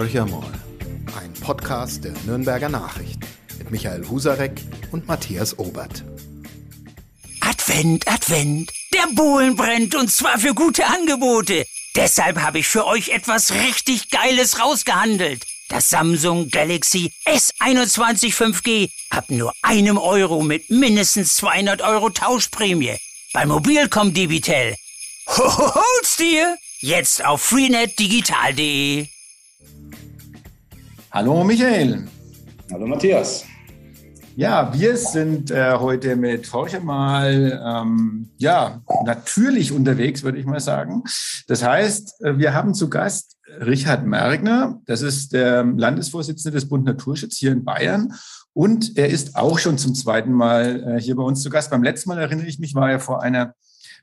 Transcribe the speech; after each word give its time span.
Horcher 0.00 0.24
mal. 0.24 0.50
Ein 1.20 1.30
Podcast 1.42 2.04
der 2.04 2.14
Nürnberger 2.24 2.70
Nachrichten 2.70 3.20
mit 3.58 3.70
Michael 3.70 4.08
Husarek 4.08 4.58
und 4.92 5.06
Matthias 5.06 5.58
Obert. 5.58 6.04
Advent, 7.42 8.08
Advent. 8.08 8.72
Der 8.94 9.14
Bohlen 9.14 9.56
brennt 9.56 9.94
und 9.94 10.10
zwar 10.10 10.38
für 10.38 10.54
gute 10.54 10.86
Angebote. 10.86 11.66
Deshalb 11.96 12.40
habe 12.40 12.60
ich 12.60 12.66
für 12.66 12.86
euch 12.86 13.10
etwas 13.10 13.52
richtig 13.52 14.08
Geiles 14.08 14.58
rausgehandelt. 14.58 15.44
Das 15.68 15.90
Samsung 15.90 16.48
Galaxy 16.48 17.12
S21 17.26 18.32
5G 18.32 18.88
ab 19.10 19.26
nur 19.28 19.52
einem 19.60 19.98
Euro 19.98 20.42
mit 20.42 20.70
mindestens 20.70 21.36
200 21.36 21.82
Euro 21.82 22.08
Tauschprämie. 22.08 22.96
Bei 23.34 23.44
Mobilcom 23.44 24.14
Debitel. 24.14 24.76
Hol's 25.26 26.16
dir! 26.18 26.56
Jetzt 26.80 27.22
auf 27.22 27.42
freenetdigital.de. 27.42 29.08
Hallo 31.12 31.42
Michael. 31.42 32.06
Hallo 32.70 32.86
Matthias. 32.86 33.44
Ja, 34.36 34.72
wir 34.72 34.96
sind 34.96 35.50
äh, 35.50 35.74
heute 35.74 36.14
mit 36.14 36.52
Horcher 36.52 36.78
mal 36.78 37.60
ähm, 37.66 38.30
ja 38.38 38.80
natürlich 39.04 39.72
unterwegs, 39.72 40.22
würde 40.22 40.38
ich 40.38 40.46
mal 40.46 40.60
sagen. 40.60 41.02
Das 41.48 41.64
heißt, 41.64 42.22
äh, 42.22 42.38
wir 42.38 42.54
haben 42.54 42.74
zu 42.74 42.88
Gast 42.88 43.38
Richard 43.58 44.06
Mergner. 44.06 44.80
Das 44.86 45.02
ist 45.02 45.32
der 45.32 45.64
Landesvorsitzende 45.64 46.54
des 46.54 46.68
Bund 46.68 46.84
Naturschutz 46.84 47.38
hier 47.38 47.50
in 47.50 47.64
Bayern. 47.64 48.14
Und 48.52 48.96
er 48.96 49.08
ist 49.08 49.34
auch 49.34 49.58
schon 49.58 49.78
zum 49.78 49.96
zweiten 49.96 50.32
Mal 50.32 50.94
äh, 50.96 51.00
hier 51.00 51.16
bei 51.16 51.24
uns 51.24 51.42
zu 51.42 51.50
Gast. 51.50 51.72
Beim 51.72 51.82
letzten 51.82 52.10
Mal 52.10 52.18
erinnere 52.18 52.46
ich 52.46 52.60
mich, 52.60 52.76
war 52.76 52.88
er 52.88 53.00
vor 53.00 53.20
einer 53.20 53.54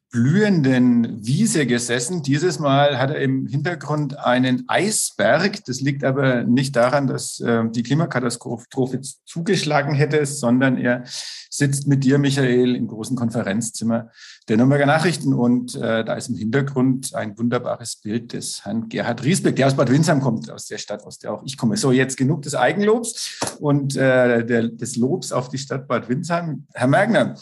blühenden 0.10 1.26
Wiese 1.26 1.66
gesessen. 1.66 2.24
Dieses 2.24 2.60
Mal 2.60 2.98
hat 2.98 3.10
er 3.10 3.20
im 3.20 3.46
Hintergrund 3.46 4.18
einen 4.18 4.64
Eisberg. 4.68 5.64
Das 5.66 5.82
liegt 5.82 6.04
aber 6.04 6.44
nicht 6.44 6.76
daran, 6.76 7.08
dass 7.08 7.40
äh, 7.42 7.64
die 7.70 7.84
Klimakatastrophe 7.84 9.02
zugeschlagen 9.26 9.94
hätte, 9.94 10.26
sondern 10.26 10.78
er 10.78 11.04
sitzt 11.50 11.88
mit 11.88 12.04
dir, 12.04 12.20
Michael, 12.20 12.76
im 12.76 12.88
großen 12.88 13.18
Konferenzzimmer 13.18 14.10
der 14.48 14.58
Nürnberger 14.58 14.86
Nachrichten 14.86 15.34
und 15.34 15.76
äh, 15.76 16.06
da 16.06 16.14
ist 16.14 16.30
im 16.30 16.36
Hintergrund 16.36 17.14
ein 17.14 17.38
wunderbares 17.38 17.98
Bild 17.98 18.34
des 18.34 18.64
Herrn 18.64 18.88
Gerhard 18.88 19.24
Riesbeck, 19.24 19.56
der 19.58 19.68
aus 19.68 19.76
Bad 19.76 19.92
Windsheim 19.92 20.22
kommt, 20.22 20.50
aus 20.50 20.68
der 20.68 20.78
Stadt, 20.78 21.04
aus 21.04 21.20
der 21.20 21.34
auch 21.34 21.44
ich 21.44 21.58
komme. 21.58 21.76
So, 21.76 21.92
jetzt 21.92 22.16
genug 22.16 22.44
des 22.44 22.56
Eigenlobs 22.56 23.40
und 23.60 23.98
äh, 23.98 24.46
der, 24.46 24.70
des 24.70 24.96
Lobs 24.96 25.32
auf 25.32 25.50
die 25.50 25.58
Stadt 25.58 25.88
Bad 25.88 26.08
Windsheim. 26.08 26.66
Herr 26.74 26.88
Mergner, 26.88 27.36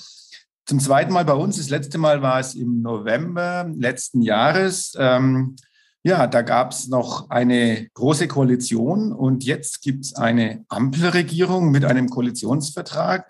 zum 0.66 0.80
zweiten 0.80 1.14
Mal 1.14 1.26
bei 1.26 1.34
uns. 1.34 1.58
Das 1.58 1.70
letzte 1.70 1.98
Mal 1.98 2.22
war 2.22 2.40
es 2.40 2.56
im 2.56 2.82
November 2.82 3.72
letzten 3.76 4.22
Jahres. 4.22 4.94
Ähm, 4.98 5.56
ja, 6.04 6.28
da 6.28 6.42
gab 6.42 6.72
es 6.72 6.88
noch 6.88 7.30
eine 7.30 7.88
große 7.94 8.28
Koalition 8.28 9.12
und 9.12 9.44
jetzt 9.44 9.82
gibt 9.82 10.06
es 10.06 10.16
eine 10.16 10.64
Ampelregierung 10.70 11.72
mit 11.72 11.86
einem 11.86 12.10
Koalitionsvertrag. 12.10 13.28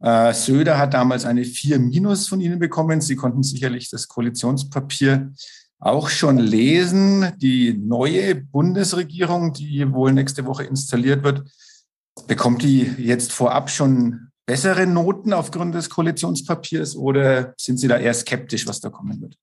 Äh, 0.00 0.32
Söder 0.32 0.78
hat 0.78 0.94
damals 0.94 1.24
eine 1.24 1.44
4 1.44 1.78
Minus 1.78 2.26
von 2.26 2.40
Ihnen 2.40 2.58
bekommen. 2.58 3.00
Sie 3.00 3.16
konnten 3.16 3.42
sicherlich 3.42 3.90
das 3.90 4.08
Koalitionspapier 4.08 5.32
auch 5.78 6.08
schon 6.08 6.38
lesen. 6.38 7.32
Die 7.38 7.74
neue 7.74 8.34
Bundesregierung, 8.34 9.52
die 9.52 9.92
wohl 9.92 10.12
nächste 10.12 10.46
Woche 10.46 10.64
installiert 10.64 11.22
wird, 11.22 11.44
bekommt 12.26 12.62
die 12.62 12.82
jetzt 12.98 13.32
vorab 13.32 13.70
schon 13.70 14.29
bessere 14.46 14.86
Noten 14.86 15.32
aufgrund 15.32 15.74
des 15.74 15.90
Koalitionspapiers 15.90 16.96
oder 16.96 17.54
sind 17.56 17.78
Sie 17.78 17.88
da 17.88 17.98
eher 17.98 18.14
skeptisch, 18.14 18.66
was 18.66 18.80
da 18.80 18.90
kommen 18.90 19.20
wird? 19.20 19.36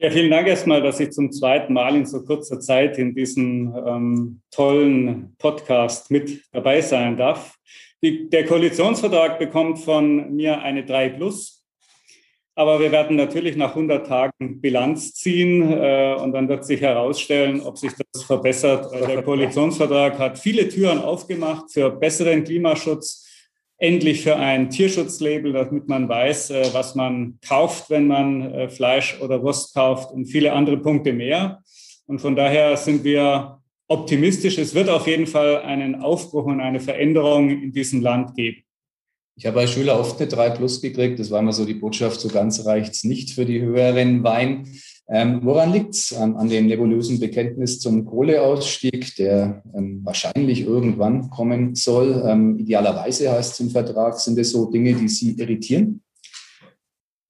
Ja, 0.00 0.10
vielen 0.10 0.30
Dank 0.30 0.46
erstmal, 0.46 0.80
dass 0.80 1.00
ich 1.00 1.10
zum 1.10 1.32
zweiten 1.32 1.72
Mal 1.72 1.96
in 1.96 2.06
so 2.06 2.22
kurzer 2.22 2.60
Zeit 2.60 2.98
in 2.98 3.16
diesem 3.16 3.74
ähm, 3.84 4.40
tollen 4.52 5.34
Podcast 5.38 6.10
mit 6.12 6.44
dabei 6.52 6.80
sein 6.80 7.16
darf. 7.16 7.56
Die, 8.00 8.30
der 8.30 8.46
Koalitionsvertrag 8.46 9.40
bekommt 9.40 9.80
von 9.80 10.32
mir 10.36 10.62
eine 10.62 10.84
3 10.84 11.08
Plus. 11.10 11.66
Aber 12.54 12.78
wir 12.78 12.92
werden 12.92 13.16
natürlich 13.16 13.56
nach 13.56 13.70
100 13.70 14.06
Tagen 14.06 14.60
Bilanz 14.60 15.14
ziehen 15.14 15.62
äh, 15.72 16.14
und 16.20 16.32
dann 16.32 16.48
wird 16.48 16.64
sich 16.64 16.80
herausstellen, 16.80 17.60
ob 17.60 17.76
sich 17.76 17.92
das 18.12 18.22
verbessert. 18.22 18.92
Der 18.92 19.22
Koalitionsvertrag 19.22 20.18
hat 20.18 20.38
viele 20.38 20.68
Türen 20.68 20.98
aufgemacht 20.98 21.72
für 21.72 21.90
besseren 21.90 22.44
Klimaschutz, 22.44 23.27
endlich 23.78 24.22
für 24.22 24.36
ein 24.36 24.70
Tierschutzlabel, 24.70 25.52
damit 25.52 25.88
man 25.88 26.08
weiß, 26.08 26.50
äh, 26.50 26.68
was 26.72 26.94
man 26.94 27.38
kauft, 27.46 27.90
wenn 27.90 28.08
man 28.08 28.52
äh, 28.52 28.68
Fleisch 28.68 29.18
oder 29.20 29.42
Wurst 29.42 29.74
kauft 29.74 30.12
und 30.12 30.26
viele 30.26 30.52
andere 30.52 30.76
Punkte 30.76 31.12
mehr. 31.12 31.62
Und 32.06 32.20
von 32.20 32.34
daher 32.36 32.76
sind 32.76 33.04
wir 33.04 33.60
optimistisch. 33.86 34.58
Es 34.58 34.74
wird 34.74 34.88
auf 34.88 35.06
jeden 35.06 35.26
Fall 35.26 35.62
einen 35.62 36.02
Aufbruch 36.02 36.44
und 36.44 36.60
eine 36.60 36.80
Veränderung 36.80 37.50
in 37.50 37.72
diesem 37.72 38.02
Land 38.02 38.34
geben. 38.34 38.62
Ich 39.36 39.46
habe 39.46 39.60
als 39.60 39.70
Schüler 39.70 39.98
oft 40.00 40.20
eine 40.20 40.28
3 40.28 40.50
Plus 40.50 40.82
gekriegt. 40.82 41.20
Das 41.20 41.30
war 41.30 41.38
immer 41.38 41.52
so 41.52 41.64
die 41.64 41.74
Botschaft, 41.74 42.20
so 42.20 42.28
ganz 42.28 42.66
reicht 42.66 42.94
es 42.94 43.04
nicht 43.04 43.30
für 43.30 43.46
die 43.46 43.60
höheren 43.60 44.24
Wein. 44.24 44.66
Ähm, 45.10 45.40
woran 45.42 45.72
liegt 45.72 45.94
es? 45.94 46.12
An, 46.12 46.36
an, 46.36 46.50
dem 46.50 46.66
nebulösen 46.66 47.18
Bekenntnis 47.18 47.80
zum 47.80 48.04
Kohleausstieg, 48.04 49.16
der 49.16 49.62
ähm, 49.74 50.00
wahrscheinlich 50.04 50.60
irgendwann 50.60 51.30
kommen 51.30 51.74
soll. 51.74 52.22
Ähm, 52.26 52.58
idealerweise 52.58 53.32
heißt 53.32 53.54
es 53.54 53.60
im 53.60 53.70
Vertrag, 53.70 54.20
sind 54.20 54.38
es 54.38 54.50
so 54.50 54.70
Dinge, 54.70 54.92
die 54.92 55.08
Sie 55.08 55.32
irritieren? 55.32 56.02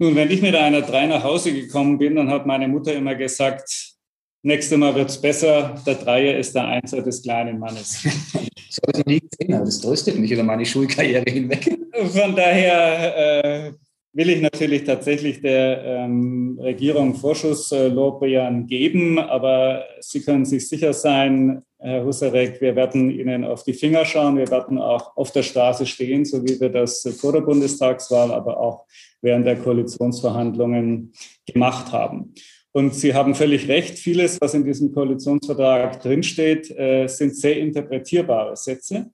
Nun, 0.00 0.16
wenn 0.16 0.30
ich 0.30 0.42
mit 0.42 0.56
einer 0.56 0.82
3 0.82 1.06
nach 1.06 1.22
Hause 1.22 1.52
gekommen 1.52 1.98
bin, 1.98 2.16
dann 2.16 2.30
hat 2.30 2.46
meine 2.46 2.66
Mutter 2.66 2.94
immer 2.94 3.14
gesagt, 3.14 3.94
nächstes 4.42 4.76
Mal 4.76 4.94
wird 4.96 5.10
es 5.10 5.20
besser, 5.20 5.76
der 5.86 5.94
Dreier 5.94 6.36
ist 6.36 6.54
der 6.56 6.66
Einser 6.66 7.02
des 7.02 7.22
kleinen 7.22 7.60
Mannes. 7.60 8.02
Sollte 8.70 9.08
nie 9.08 9.20
gesehen 9.20 9.54
haben, 9.54 9.64
das 9.64 9.80
tröstet 9.80 10.18
mich 10.18 10.30
über 10.32 10.42
meine 10.42 10.66
Schulkarriere 10.66 11.24
hinweg. 11.28 11.78
Von 12.12 12.34
daher 12.34 13.44
äh, 13.44 13.72
will 14.12 14.30
ich 14.30 14.40
natürlich 14.40 14.84
tatsächlich 14.84 15.40
der 15.40 15.84
ähm, 15.84 16.58
Regierung 16.60 17.14
Vorschusslorbeeren 17.14 18.66
geben, 18.66 19.18
aber 19.18 19.84
Sie 20.00 20.22
können 20.22 20.44
sich 20.44 20.68
sicher 20.68 20.92
sein, 20.92 21.62
Herr 21.80 22.04
Husarek, 22.04 22.60
wir 22.60 22.74
werden 22.74 23.10
Ihnen 23.10 23.44
auf 23.44 23.62
die 23.62 23.72
Finger 23.72 24.04
schauen. 24.04 24.36
Wir 24.36 24.50
werden 24.50 24.78
auch 24.78 25.16
auf 25.16 25.30
der 25.30 25.44
Straße 25.44 25.86
stehen, 25.86 26.24
so 26.24 26.42
wie 26.42 26.60
wir 26.60 26.70
das 26.70 27.08
vor 27.20 27.32
der 27.32 27.42
Bundestagswahl, 27.42 28.32
aber 28.32 28.58
auch 28.58 28.86
während 29.22 29.46
der 29.46 29.56
Koalitionsverhandlungen 29.56 31.12
gemacht 31.46 31.92
haben. 31.92 32.34
Und 32.72 32.94
Sie 32.94 33.14
haben 33.14 33.34
völlig 33.34 33.68
recht, 33.68 33.98
vieles, 33.98 34.40
was 34.40 34.54
in 34.54 34.64
diesem 34.64 34.92
Koalitionsvertrag 34.92 36.00
drinsteht, 36.02 36.70
äh, 36.70 37.06
sind 37.06 37.36
sehr 37.36 37.58
interpretierbare 37.58 38.56
Sätze. 38.56 39.10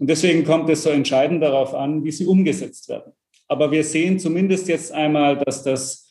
Und 0.00 0.08
deswegen 0.08 0.44
kommt 0.44 0.68
es 0.70 0.82
so 0.82 0.90
entscheidend 0.90 1.42
darauf 1.42 1.74
an, 1.74 2.02
wie 2.04 2.10
sie 2.10 2.26
umgesetzt 2.26 2.88
werden. 2.88 3.12
Aber 3.50 3.72
wir 3.72 3.82
sehen 3.82 4.16
zumindest 4.20 4.68
jetzt 4.68 4.92
einmal, 4.92 5.36
dass 5.36 5.64
das 5.64 6.08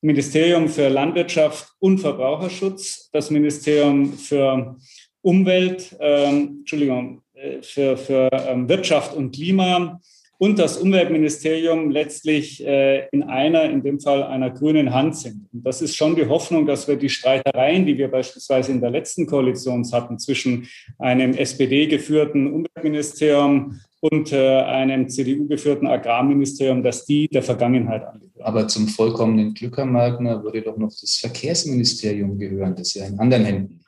Ministerium 0.00 0.66
für 0.66 0.88
Landwirtschaft 0.88 1.74
und 1.78 1.98
Verbraucherschutz, 1.98 3.10
das 3.12 3.30
Ministerium 3.30 4.14
für 4.14 4.76
Umwelt, 5.20 5.94
ähm, 6.00 6.60
Entschuldigung, 6.60 7.20
äh, 7.34 7.60
für, 7.60 7.98
für 7.98 8.30
ähm, 8.32 8.66
Wirtschaft 8.66 9.14
und 9.14 9.34
Klima 9.34 10.00
und 10.40 10.58
das 10.58 10.78
Umweltministerium 10.78 11.90
letztlich 11.90 12.66
äh, 12.66 13.06
in 13.10 13.22
einer, 13.22 13.64
in 13.64 13.82
dem 13.82 14.00
Fall 14.00 14.22
einer 14.22 14.48
grünen 14.48 14.94
Hand 14.94 15.14
sind. 15.16 15.46
Und 15.52 15.66
das 15.66 15.82
ist 15.82 15.94
schon 15.94 16.16
die 16.16 16.26
Hoffnung, 16.26 16.64
dass 16.64 16.88
wir 16.88 16.96
die 16.96 17.10
Streitereien, 17.10 17.84
die 17.84 17.98
wir 17.98 18.10
beispielsweise 18.10 18.72
in 18.72 18.80
der 18.80 18.88
letzten 18.88 19.26
Koalition 19.26 19.86
hatten, 19.92 20.18
zwischen 20.18 20.66
einem 20.98 21.34
SPD-geführten 21.34 22.50
Umweltministerium 22.54 23.80
und 24.00 24.32
äh, 24.32 24.62
einem 24.62 25.10
CDU-geführten 25.10 25.86
Agrarministerium, 25.86 26.82
dass 26.82 27.04
die 27.04 27.28
der 27.28 27.42
Vergangenheit 27.42 28.02
angehören. 28.02 28.32
Aber 28.40 28.66
zum 28.66 28.88
vollkommenen 28.88 29.52
Glück, 29.52 29.76
Herr 29.76 29.84
Magner, 29.84 30.42
würde 30.42 30.62
doch 30.62 30.78
noch 30.78 30.88
das 30.88 31.16
Verkehrsministerium 31.16 32.38
gehören, 32.38 32.74
das 32.74 32.94
ja 32.94 33.04
in 33.04 33.18
anderen 33.18 33.44
Händen 33.44 33.80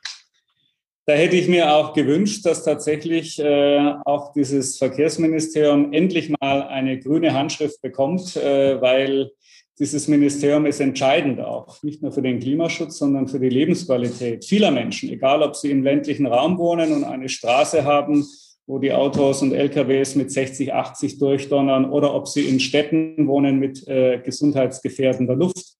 da 1.05 1.13
hätte 1.13 1.35
ich 1.35 1.47
mir 1.47 1.75
auch 1.75 1.93
gewünscht, 1.93 2.45
dass 2.45 2.63
tatsächlich 2.63 3.39
äh, 3.39 3.93
auch 4.05 4.31
dieses 4.33 4.77
Verkehrsministerium 4.77 5.91
endlich 5.91 6.29
mal 6.29 6.63
eine 6.63 6.99
grüne 6.99 7.33
Handschrift 7.33 7.81
bekommt, 7.81 8.37
äh, 8.37 8.81
weil 8.81 9.31
dieses 9.79 10.07
Ministerium 10.07 10.65
ist 10.65 10.79
entscheidend 10.79 11.41
auch, 11.41 11.81
nicht 11.83 12.01
nur 12.01 12.11
für 12.11 12.21
den 12.21 12.39
Klimaschutz, 12.39 12.99
sondern 12.99 13.27
für 13.27 13.39
die 13.39 13.49
Lebensqualität 13.49 14.45
vieler 14.45 14.71
Menschen, 14.71 15.09
egal 15.09 15.41
ob 15.41 15.55
sie 15.55 15.71
im 15.71 15.83
ländlichen 15.83 16.27
Raum 16.27 16.57
wohnen 16.57 16.93
und 16.93 17.03
eine 17.03 17.27
Straße 17.27 17.83
haben, 17.83 18.25
wo 18.65 18.79
die 18.79 18.93
Autos 18.93 19.41
und 19.41 19.51
LKWs 19.51 20.15
mit 20.15 20.31
60, 20.31 20.73
80 20.73 21.17
durchdonnern 21.17 21.89
oder 21.89 22.13
ob 22.13 22.27
sie 22.27 22.47
in 22.47 22.59
Städten 22.59 23.27
wohnen 23.27 23.59
mit 23.59 23.85
äh, 23.87 24.19
gesundheitsgefährdender 24.19 25.35
Luft. 25.35 25.73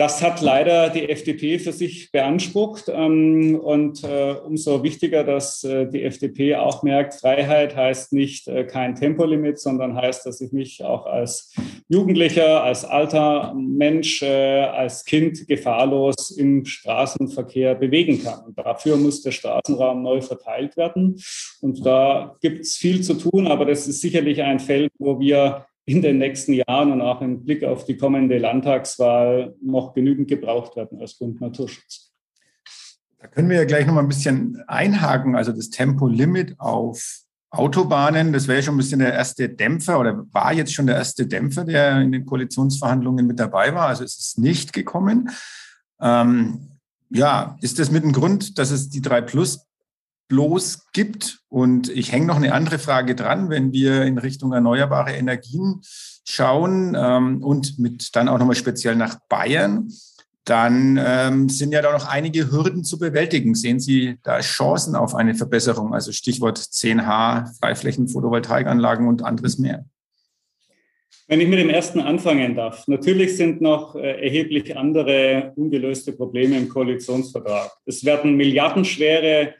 Das 0.00 0.22
hat 0.22 0.40
leider 0.40 0.88
die 0.88 1.10
FDP 1.10 1.58
für 1.58 1.72
sich 1.72 2.10
beansprucht. 2.10 2.84
Ähm, 2.88 3.54
und 3.62 4.02
äh, 4.02 4.32
umso 4.32 4.82
wichtiger, 4.82 5.24
dass 5.24 5.62
äh, 5.62 5.86
die 5.88 6.04
FDP 6.04 6.56
auch 6.56 6.82
merkt, 6.82 7.16
Freiheit 7.16 7.76
heißt 7.76 8.14
nicht 8.14 8.48
äh, 8.48 8.64
kein 8.64 8.94
Tempolimit, 8.94 9.60
sondern 9.60 9.94
heißt, 9.94 10.24
dass 10.24 10.40
ich 10.40 10.52
mich 10.52 10.82
auch 10.82 11.04
als 11.04 11.54
Jugendlicher, 11.90 12.62
als 12.62 12.86
alter 12.86 13.54
Mensch, 13.54 14.22
als 14.22 15.04
Kind 15.04 15.46
gefahrlos 15.46 16.30
im 16.30 16.64
Straßenverkehr 16.64 17.74
bewegen 17.74 18.22
kann. 18.22 18.44
Und 18.46 18.56
dafür 18.56 18.96
muss 18.96 19.22
der 19.22 19.32
Straßenraum 19.32 20.02
neu 20.02 20.22
verteilt 20.22 20.78
werden. 20.78 21.20
Und 21.60 21.84
da 21.84 22.36
gibt 22.40 22.60
es 22.60 22.76
viel 22.76 23.02
zu 23.02 23.14
tun, 23.14 23.48
aber 23.48 23.66
das 23.66 23.86
ist 23.86 24.00
sicherlich 24.00 24.40
ein 24.42 24.60
Feld, 24.60 24.92
wo 24.98 25.18
wir 25.20 25.66
in 25.90 26.02
den 26.02 26.18
nächsten 26.18 26.52
Jahren 26.52 26.92
und 26.92 27.00
auch 27.00 27.20
im 27.20 27.42
Blick 27.42 27.64
auf 27.64 27.84
die 27.84 27.96
kommende 27.96 28.38
Landtagswahl 28.38 29.56
noch 29.60 29.92
genügend 29.92 30.28
gebraucht 30.28 30.76
werden 30.76 31.00
als 31.00 31.14
Bund 31.14 31.40
Naturschutz. 31.40 32.12
Da 33.18 33.26
können 33.26 33.50
wir 33.50 33.56
ja 33.56 33.64
gleich 33.64 33.86
noch 33.86 33.94
mal 33.94 34.02
ein 34.02 34.08
bisschen 34.08 34.62
einhaken. 34.68 35.34
Also 35.34 35.50
das 35.50 35.68
Tempolimit 35.68 36.54
auf 36.60 37.22
Autobahnen, 37.50 38.32
das 38.32 38.46
wäre 38.46 38.62
schon 38.62 38.74
ein 38.74 38.78
bisschen 38.78 39.00
der 39.00 39.12
erste 39.12 39.48
Dämpfer 39.48 39.98
oder 39.98 40.24
war 40.30 40.52
jetzt 40.52 40.72
schon 40.72 40.86
der 40.86 40.94
erste 40.94 41.26
Dämpfer, 41.26 41.64
der 41.64 42.00
in 42.00 42.12
den 42.12 42.24
Koalitionsverhandlungen 42.24 43.26
mit 43.26 43.40
dabei 43.40 43.74
war. 43.74 43.88
Also 43.88 44.04
es 44.04 44.16
ist 44.16 44.38
nicht 44.38 44.72
gekommen. 44.72 45.30
Ähm, 46.00 46.78
ja, 47.10 47.56
ist 47.62 47.80
das 47.80 47.90
mit 47.90 48.04
dem 48.04 48.12
Grund, 48.12 48.58
dass 48.58 48.70
es 48.70 48.90
die 48.90 49.02
3 49.02 49.22
Plus 49.22 49.66
bloß 50.30 50.92
gibt. 50.94 51.40
Und 51.50 51.90
ich 51.90 52.12
hänge 52.12 52.26
noch 52.26 52.36
eine 52.36 52.54
andere 52.54 52.78
Frage 52.78 53.14
dran, 53.14 53.50
wenn 53.50 53.72
wir 53.72 54.04
in 54.04 54.16
Richtung 54.16 54.52
erneuerbare 54.52 55.12
Energien 55.12 55.82
schauen 56.24 56.96
ähm, 56.98 57.42
und 57.42 57.78
mit 57.78 58.16
dann 58.16 58.28
auch 58.28 58.38
nochmal 58.38 58.56
speziell 58.56 58.96
nach 58.96 59.18
Bayern, 59.28 59.92
dann 60.44 60.98
ähm, 61.04 61.48
sind 61.48 61.72
ja 61.72 61.82
da 61.82 61.92
noch 61.92 62.08
einige 62.08 62.50
Hürden 62.50 62.82
zu 62.84 62.98
bewältigen. 62.98 63.54
Sehen 63.54 63.78
Sie 63.78 64.18
da 64.22 64.40
Chancen 64.40 64.94
auf 64.94 65.14
eine 65.14 65.34
Verbesserung? 65.34 65.92
Also 65.92 66.12
Stichwort 66.12 66.58
10H, 66.58 67.58
Freiflächen, 67.58 68.08
Photovoltaikanlagen 68.08 69.06
und 69.06 69.22
anderes 69.22 69.58
mehr. 69.58 69.84
Wenn 71.28 71.40
ich 71.40 71.48
mit 71.48 71.58
dem 71.58 71.70
ersten 71.70 72.00
anfangen 72.00 72.56
darf. 72.56 72.88
Natürlich 72.88 73.36
sind 73.36 73.60
noch 73.60 73.94
äh, 73.94 74.24
erheblich 74.24 74.76
andere 74.76 75.52
ungelöste 75.56 76.12
Probleme 76.12 76.56
im 76.56 76.68
Koalitionsvertrag. 76.68 77.70
Es 77.84 78.04
werden 78.04 78.36
milliardenschwere 78.36 79.54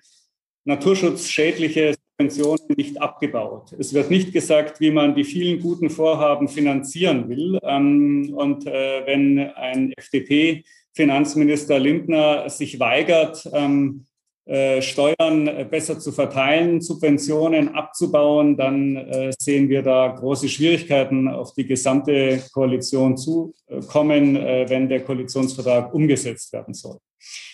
naturschutzschädliche 0.64 1.94
Subventionen 2.20 2.76
nicht 2.76 3.00
abgebaut. 3.00 3.74
Es 3.78 3.94
wird 3.94 4.10
nicht 4.10 4.32
gesagt, 4.32 4.80
wie 4.80 4.90
man 4.90 5.14
die 5.14 5.24
vielen 5.24 5.60
guten 5.60 5.88
Vorhaben 5.88 6.48
finanzieren 6.48 7.28
will. 7.28 7.58
Ähm, 7.62 8.34
und 8.36 8.66
äh, 8.66 9.06
wenn 9.06 9.38
ein 9.38 9.92
FDP-Finanzminister 9.96 11.78
Lindner 11.78 12.50
sich 12.50 12.78
weigert, 12.78 13.48
ähm, 13.54 14.04
äh, 14.44 14.82
Steuern 14.82 15.68
besser 15.70 15.98
zu 15.98 16.12
verteilen, 16.12 16.80
Subventionen 16.82 17.68
abzubauen, 17.68 18.56
dann 18.56 18.96
äh, 18.96 19.32
sehen 19.38 19.68
wir 19.70 19.82
da 19.82 20.08
große 20.08 20.48
Schwierigkeiten 20.48 21.28
auf 21.28 21.54
die 21.54 21.66
gesamte 21.66 22.42
Koalition 22.52 23.16
zukommen, 23.16 24.34
wenn 24.34 24.88
der 24.88 25.04
Koalitionsvertrag 25.04 25.94
umgesetzt 25.94 26.52
werden 26.52 26.74
soll. 26.74 26.98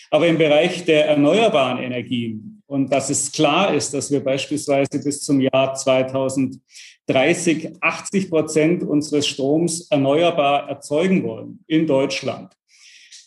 Aber 0.09 0.27
im 0.27 0.37
Bereich 0.37 0.85
der 0.85 1.07
erneuerbaren 1.07 1.83
Energien 1.83 2.56
und 2.67 2.91
dass 2.91 3.09
es 3.09 3.31
klar 3.31 3.73
ist, 3.73 3.93
dass 3.93 4.11
wir 4.11 4.23
beispielsweise 4.23 5.01
bis 5.03 5.21
zum 5.21 5.39
Jahr 5.41 5.73
2030 5.73 7.71
80 7.81 8.29
Prozent 8.29 8.83
unseres 8.83 9.25
Stroms 9.25 9.87
erneuerbar 9.89 10.69
erzeugen 10.69 11.23
wollen 11.23 11.63
in 11.67 11.87
Deutschland. 11.87 12.53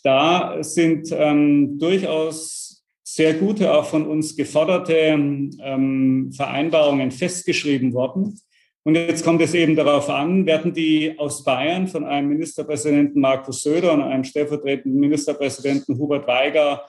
Da 0.03 0.63
sind 0.63 1.09
ähm, 1.11 1.77
durchaus 1.77 2.83
sehr 3.03 3.33
gute, 3.33 3.73
auch 3.73 3.85
von 3.85 4.07
uns 4.07 4.37
geforderte 4.37 4.93
ähm, 4.93 6.31
Vereinbarungen 6.31 7.11
festgeschrieben 7.11 7.93
worden. 7.93 8.39
Und 8.83 8.95
jetzt 8.95 9.23
kommt 9.23 9.41
es 9.41 9.53
eben 9.53 9.75
darauf 9.75 10.09
an, 10.09 10.45
werden 10.45 10.73
die 10.73 11.13
aus 11.19 11.43
Bayern 11.43 11.87
von 11.87 12.03
einem 12.03 12.29
Ministerpräsidenten 12.29 13.19
Markus 13.19 13.61
Söder 13.61 13.93
und 13.93 14.01
einem 14.01 14.23
stellvertretenden 14.23 14.99
Ministerpräsidenten 14.99 15.97
Hubert 15.99 16.25
Weiger 16.27 16.85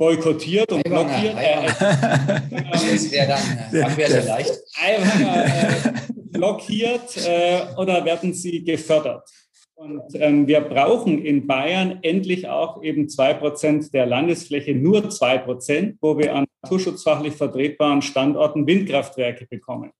boykottiert 0.00 0.72
und 0.72 0.86
Eiwanger, 0.86 1.04
blockiert. 1.04 1.36
Eiwanger. 1.36 2.42
Äh, 2.50 2.92
das 2.92 3.12
wäre 3.12 3.28
dann, 3.28 3.40
dann 3.82 3.96
wäre 3.98 4.20
leicht. 4.26 4.52
Eiwanger, 4.82 5.44
äh, 5.44 5.92
blockiert 6.32 7.16
äh, 7.18 7.60
oder 7.76 8.02
werden 8.06 8.32
sie 8.32 8.64
gefördert? 8.64 9.28
Und 9.74 10.02
ähm, 10.14 10.46
wir 10.46 10.62
brauchen 10.62 11.24
in 11.24 11.46
Bayern 11.46 11.98
endlich 12.02 12.48
auch 12.48 12.82
eben 12.82 13.08
zwei 13.08 13.34
Prozent 13.34 13.92
der 13.92 14.06
Landesfläche, 14.06 14.74
nur 14.74 15.08
zwei 15.10 15.38
Prozent, 15.38 15.96
wo 16.00 16.18
wir 16.18 16.34
an 16.34 16.46
naturschutzfachlich 16.62 17.34
vertretbaren 17.34 18.02
Standorten 18.02 18.66
Windkraftwerke 18.66 19.46
bekommen. 19.46 19.92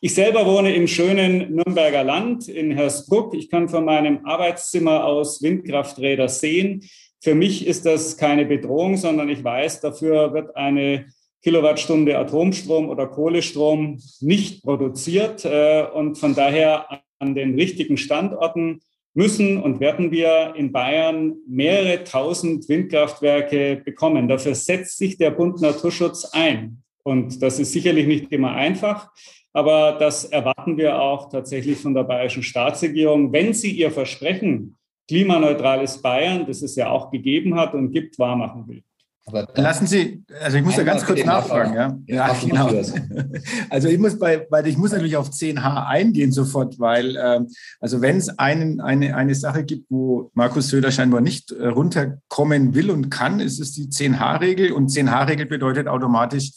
Ich 0.00 0.14
selber 0.14 0.46
wohne 0.46 0.74
im 0.74 0.86
schönen 0.86 1.54
Nürnberger 1.54 2.04
Land 2.04 2.48
in 2.48 2.70
Hersbruck. 2.70 3.34
Ich 3.34 3.50
kann 3.50 3.68
von 3.68 3.84
meinem 3.84 4.24
Arbeitszimmer 4.24 5.04
aus 5.04 5.42
Windkrafträder 5.42 6.28
sehen. 6.28 6.82
Für 7.26 7.34
mich 7.34 7.66
ist 7.66 7.84
das 7.86 8.16
keine 8.16 8.46
Bedrohung, 8.46 8.96
sondern 8.96 9.28
ich 9.28 9.42
weiß, 9.42 9.80
dafür 9.80 10.32
wird 10.32 10.54
eine 10.54 11.06
Kilowattstunde 11.42 12.16
Atomstrom 12.16 12.88
oder 12.88 13.08
Kohlestrom 13.08 14.00
nicht 14.20 14.62
produziert. 14.62 15.44
Äh, 15.44 15.86
und 15.92 16.18
von 16.18 16.36
daher 16.36 17.00
an 17.18 17.34
den 17.34 17.56
richtigen 17.56 17.96
Standorten 17.96 18.78
müssen 19.12 19.60
und 19.60 19.80
werden 19.80 20.12
wir 20.12 20.54
in 20.54 20.70
Bayern 20.70 21.34
mehrere 21.48 22.04
tausend 22.04 22.68
Windkraftwerke 22.68 23.82
bekommen. 23.84 24.28
Dafür 24.28 24.54
setzt 24.54 24.96
sich 24.96 25.18
der 25.18 25.32
Bund 25.32 25.60
Naturschutz 25.60 26.26
ein. 26.26 26.84
Und 27.02 27.42
das 27.42 27.58
ist 27.58 27.72
sicherlich 27.72 28.06
nicht 28.06 28.30
immer 28.30 28.52
einfach, 28.52 29.10
aber 29.52 29.96
das 29.98 30.26
erwarten 30.26 30.76
wir 30.76 31.02
auch 31.02 31.28
tatsächlich 31.28 31.78
von 31.78 31.92
der 31.92 32.04
bayerischen 32.04 32.44
Staatsregierung. 32.44 33.32
Wenn 33.32 33.52
sie 33.52 33.72
ihr 33.72 33.90
Versprechen, 33.90 34.75
klimaneutrales 35.08 36.00
Bayern, 36.02 36.46
das 36.46 36.62
es 36.62 36.76
ja 36.76 36.88
auch 36.88 37.10
gegeben 37.10 37.58
hat 37.58 37.74
und 37.74 37.92
gibt, 37.92 38.18
wahrmachen 38.18 38.66
will. 38.68 38.82
Aber 39.28 39.48
Lassen 39.56 39.88
Sie, 39.88 40.22
also 40.40 40.56
ich 40.56 40.62
muss 40.62 40.76
da 40.76 40.84
ganz 40.84 41.04
kurz 41.04 41.24
nachfragen, 41.24 41.74
ja. 41.74 41.98
Ja, 42.06 42.32
genau. 42.40 42.70
Also 43.70 43.88
ich 43.88 43.98
muss 43.98 44.16
bei, 44.18 44.46
weil 44.50 44.68
ich 44.68 44.76
muss 44.76 44.92
natürlich 44.92 45.16
auf 45.16 45.30
10H 45.30 45.86
eingehen 45.86 46.30
sofort, 46.30 46.78
weil 46.78 47.16
ähm, 47.20 47.48
also 47.80 48.00
wenn 48.00 48.18
es 48.18 48.28
einen, 48.38 48.80
eine, 48.80 49.16
eine 49.16 49.34
Sache 49.34 49.64
gibt, 49.64 49.90
wo 49.90 50.30
Markus 50.34 50.68
Söder 50.68 50.92
scheinbar 50.92 51.22
nicht 51.22 51.50
äh, 51.50 51.66
runterkommen 51.66 52.76
will 52.76 52.88
und 52.90 53.10
kann, 53.10 53.40
ist 53.40 53.58
es 53.58 53.72
die 53.72 53.88
10H-Regel 53.88 54.70
und 54.70 54.90
10H-Regel 54.90 55.46
bedeutet 55.46 55.88
automatisch, 55.88 56.52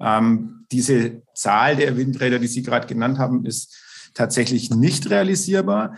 ähm, 0.00 0.64
diese 0.72 1.22
Zahl 1.34 1.76
der 1.76 1.98
Windräder, 1.98 2.38
die 2.38 2.46
Sie 2.46 2.62
gerade 2.62 2.86
genannt 2.86 3.18
haben, 3.18 3.44
ist 3.44 3.76
tatsächlich 4.14 4.70
nicht 4.70 5.10
realisierbar. 5.10 5.96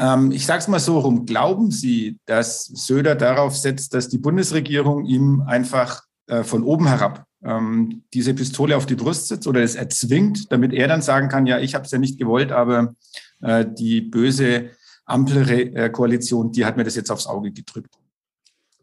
Ähm, 0.00 0.32
ich 0.32 0.46
sage 0.46 0.60
es 0.60 0.68
mal 0.68 0.78
so 0.78 0.98
rum, 0.98 1.26
glauben 1.26 1.70
Sie, 1.70 2.18
dass 2.24 2.64
Söder 2.64 3.14
darauf 3.14 3.54
setzt, 3.56 3.92
dass 3.92 4.08
die 4.08 4.18
Bundesregierung 4.18 5.04
ihm 5.04 5.42
einfach 5.46 6.02
äh, 6.26 6.42
von 6.42 6.64
oben 6.64 6.88
herab 6.88 7.24
ähm, 7.44 8.02
diese 8.14 8.32
Pistole 8.34 8.76
auf 8.76 8.86
die 8.86 8.94
Brust 8.94 9.28
setzt 9.28 9.46
oder 9.46 9.62
es 9.62 9.74
erzwingt, 9.74 10.50
damit 10.50 10.72
er 10.72 10.88
dann 10.88 11.02
sagen 11.02 11.28
kann, 11.28 11.46
ja, 11.46 11.58
ich 11.58 11.74
habe 11.74 11.84
es 11.84 11.90
ja 11.90 11.98
nicht 11.98 12.18
gewollt, 12.18 12.50
aber 12.50 12.94
äh, 13.42 13.66
die 13.78 14.00
böse 14.00 14.70
Ampelkoalition, 15.04 16.52
die 16.52 16.64
hat 16.64 16.76
mir 16.76 16.84
das 16.84 16.96
jetzt 16.96 17.10
aufs 17.10 17.26
Auge 17.26 17.52
gedrückt. 17.52 17.94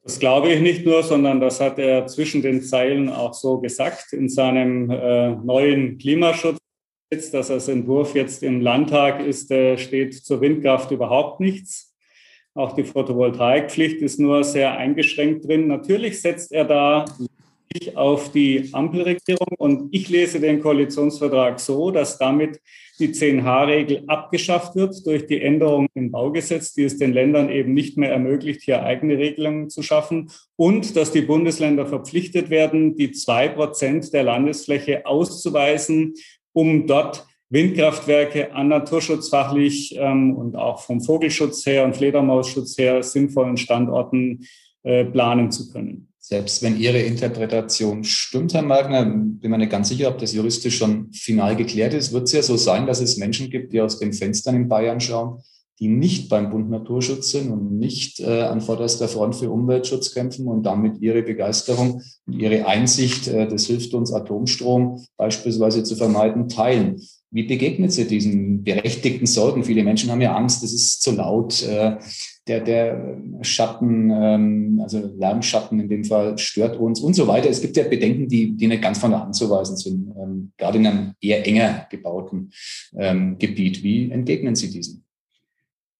Das 0.03 0.19
glaube 0.19 0.49
ich 0.49 0.61
nicht 0.61 0.85
nur, 0.85 1.03
sondern 1.03 1.41
das 1.41 1.59
hat 1.59 1.79
er 1.79 2.07
zwischen 2.07 2.41
den 2.41 2.61
Zeilen 2.61 3.09
auch 3.09 3.33
so 3.33 3.59
gesagt 3.59 4.13
in 4.13 4.29
seinem 4.29 4.89
äh, 4.89 5.31
neuen 5.31 5.97
Klimaschutz 5.97 6.57
jetzt, 7.11 7.33
dass 7.33 7.51
als 7.51 7.67
Entwurf 7.67 8.15
jetzt 8.15 8.43
im 8.43 8.61
Landtag 8.61 9.25
ist, 9.25 9.47
steht 9.77 10.13
zur 10.13 10.41
Windkraft 10.41 10.91
überhaupt 10.91 11.39
nichts. 11.39 11.95
Auch 12.53 12.73
die 12.73 12.83
Photovoltaikpflicht 12.83 14.01
ist 14.01 14.19
nur 14.19 14.43
sehr 14.43 14.77
eingeschränkt 14.77 15.47
drin. 15.47 15.67
Natürlich 15.67 16.21
setzt 16.21 16.51
er 16.51 16.65
da 16.65 17.05
auf 17.95 18.31
die 18.31 18.69
Ampelregierung 18.71 19.49
und 19.57 19.89
ich 19.93 20.09
lese 20.09 20.39
den 20.39 20.61
Koalitionsvertrag 20.61 21.59
so, 21.59 21.91
dass 21.91 22.17
damit 22.17 22.59
die 22.99 23.09
10H-Regel 23.09 24.03
abgeschafft 24.07 24.75
wird 24.75 25.05
durch 25.05 25.27
die 25.27 25.41
Änderung 25.41 25.87
im 25.93 26.09
Baugesetz, 26.09 26.73
die 26.73 26.83
es 26.83 26.97
den 26.97 27.13
Ländern 27.13 27.49
eben 27.49 27.73
nicht 27.73 27.97
mehr 27.97 28.11
ermöglicht, 28.11 28.63
hier 28.63 28.81
eigene 28.81 29.17
Regelungen 29.17 29.69
zu 29.69 29.83
schaffen 29.83 30.31
und 30.55 30.95
dass 30.95 31.11
die 31.11 31.21
Bundesländer 31.21 31.85
verpflichtet 31.85 32.49
werden, 32.49 32.95
die 32.95 33.11
zwei 33.11 33.47
Prozent 33.49 34.11
der 34.13 34.23
Landesfläche 34.23 35.05
auszuweisen 35.05 36.15
um 36.57 36.87
dort 36.87 37.27
Windkraftwerke 37.49 38.51
an 38.55 38.69
naturschutzfachlich 38.69 39.95
ähm, 39.95 40.35
und 40.35 40.55
auch 40.55 40.81
vom 40.81 41.01
Vogelschutz 41.01 41.63
her 41.67 41.85
und 41.85 41.95
Fledermausschutz 41.95 42.79
her 42.79 43.03
sinnvollen 43.03 43.57
Standorten 43.57 44.39
äh, 44.81 45.05
planen 45.05 45.51
zu 45.51 45.71
können. 45.71 46.07
Selbst 46.19 46.63
wenn 46.63 46.79
Ihre 46.79 46.99
Interpretation 46.99 48.03
stimmt, 48.03 48.55
Herr 48.55 48.63
Magner, 48.63 49.05
bin 49.05 49.51
mir 49.51 49.59
nicht 49.59 49.69
ganz 49.69 49.89
sicher, 49.89 50.09
ob 50.09 50.17
das 50.17 50.33
juristisch 50.33 50.77
schon 50.77 51.13
final 51.13 51.55
geklärt 51.55 51.93
ist, 51.93 52.11
wird 52.11 52.23
es 52.23 52.33
ja 52.33 52.41
so 52.41 52.57
sein, 52.57 52.87
dass 52.87 53.01
es 53.01 53.17
Menschen 53.17 53.51
gibt, 53.51 53.71
die 53.71 53.79
aus 53.79 53.99
den 53.99 54.13
Fenstern 54.13 54.55
in 54.55 54.67
Bayern 54.67 54.99
schauen, 54.99 55.37
die 55.79 55.87
nicht 55.87 56.29
beim 56.29 56.49
Bund 56.49 56.69
Naturschutz 56.69 57.31
sind 57.31 57.51
und 57.51 57.77
nicht 57.77 58.19
äh, 58.19 58.41
an 58.41 58.61
vorderster 58.61 59.07
Front 59.07 59.35
für 59.35 59.51
Umweltschutz 59.51 60.13
kämpfen 60.13 60.47
und 60.47 60.63
damit 60.63 60.99
ihre 61.01 61.21
Begeisterung 61.21 62.01
und 62.25 62.33
ihre 62.33 62.65
Einsicht, 62.65 63.27
äh, 63.27 63.47
das 63.47 63.65
hilft 63.65 63.93
uns, 63.93 64.11
Atomstrom 64.11 65.03
beispielsweise 65.17 65.83
zu 65.83 65.95
vermeiden, 65.95 66.49
teilen. 66.49 67.01
Wie 67.29 67.43
begegnet 67.43 67.91
sie 67.91 68.07
diesen 68.07 68.63
berechtigten 68.63 69.27
Sorgen? 69.27 69.63
Viele 69.63 69.83
Menschen 69.83 70.09
haben 70.09 70.21
ja 70.21 70.35
Angst, 70.35 70.63
es 70.63 70.73
ist 70.73 71.01
zu 71.01 71.11
laut. 71.11 71.61
Äh, 71.63 71.97
der, 72.47 72.61
der 72.61 73.17
Schatten, 73.41 74.09
ähm, 74.09 74.79
also 74.81 74.99
Lärmschatten 75.17 75.79
in 75.79 75.89
dem 75.89 76.05
Fall, 76.05 76.37
stört 76.37 76.77
uns 76.77 77.01
und 77.01 77.13
so 77.13 77.27
weiter. 77.27 77.49
Es 77.49 77.61
gibt 77.61 77.77
ja 77.77 77.83
Bedenken, 77.83 78.27
die, 78.27 78.55
die 78.55 78.67
nicht 78.67 78.81
ganz 78.81 78.99
von 78.99 79.11
der 79.11 79.21
Hand 79.21 79.35
zu 79.35 79.49
weisen 79.49 79.77
sind, 79.77 80.13
ähm, 80.17 80.51
gerade 80.57 80.77
in 80.77 80.87
einem 80.87 81.13
eher 81.21 81.45
enger 81.45 81.85
gebauten 81.89 82.51
ähm, 82.97 83.37
Gebiet. 83.37 83.83
Wie 83.83 84.09
entgegnen 84.09 84.55
Sie 84.55 84.69
diesen? 84.69 85.03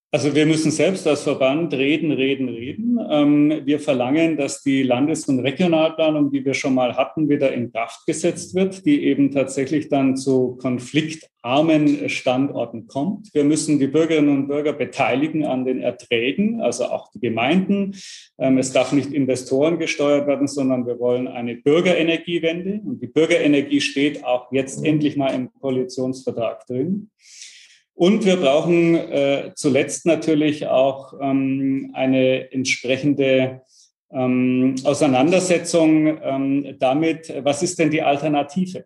Also 0.09 0.33
wir 0.33 0.45
müssen 0.45 0.71
selbst 0.71 1.05
als 1.05 1.23
Verband 1.23 1.73
reden, 1.73 2.13
reden, 2.13 2.47
reden. 2.47 2.97
Ähm, 3.11 3.61
wir 3.65 3.77
verlangen, 3.77 4.37
dass 4.37 4.63
die 4.63 4.81
Landes- 4.81 5.25
und 5.27 5.41
Regionalplanung, 5.41 6.31
die 6.31 6.45
wir 6.45 6.53
schon 6.53 6.75
mal 6.75 6.95
hatten, 6.95 7.27
wieder 7.27 7.51
in 7.51 7.73
Kraft 7.73 8.05
gesetzt 8.05 8.55
wird, 8.55 8.85
die 8.85 9.03
eben 9.03 9.31
tatsächlich 9.31 9.89
dann 9.89 10.15
zu 10.15 10.57
konfliktarmen 10.61 12.07
Standorten 12.07 12.87
kommt. 12.87 13.33
Wir 13.33 13.43
müssen 13.43 13.79
die 13.79 13.87
Bürgerinnen 13.87 14.29
und 14.29 14.47
Bürger 14.47 14.71
beteiligen 14.71 15.45
an 15.45 15.65
den 15.65 15.81
Erträgen, 15.81 16.61
also 16.61 16.85
auch 16.85 17.11
die 17.11 17.19
Gemeinden. 17.19 17.93
Ähm, 18.39 18.57
es 18.59 18.71
darf 18.71 18.93
nicht 18.93 19.11
Investoren 19.11 19.77
gesteuert 19.77 20.25
werden, 20.25 20.47
sondern 20.47 20.87
wir 20.87 20.99
wollen 20.99 21.27
eine 21.27 21.55
Bürgerenergiewende. 21.55 22.79
Und 22.85 23.01
die 23.01 23.07
Bürgerenergie 23.07 23.81
steht 23.81 24.23
auch 24.23 24.53
jetzt 24.53 24.85
endlich 24.85 25.17
mal 25.17 25.33
im 25.33 25.51
Koalitionsvertrag 25.59 26.65
drin. 26.65 27.09
Und 27.97 28.25
wir 28.25 28.37
brauchen 28.37 28.93
äh, 28.93 29.53
zuletzt 29.55 30.05
natürlich 30.05 30.67
auch 30.67 31.15
ähm, 31.19 31.89
eine 31.93 32.51
entsprechende 32.51 33.61
ähm, 34.11 34.75
Auseinandersetzung 34.83 36.19
ähm, 36.21 36.75
damit, 36.77 37.33
was 37.43 37.63
ist 37.63 37.79
denn 37.79 37.89
die 37.89 38.03
Alternative? 38.03 38.85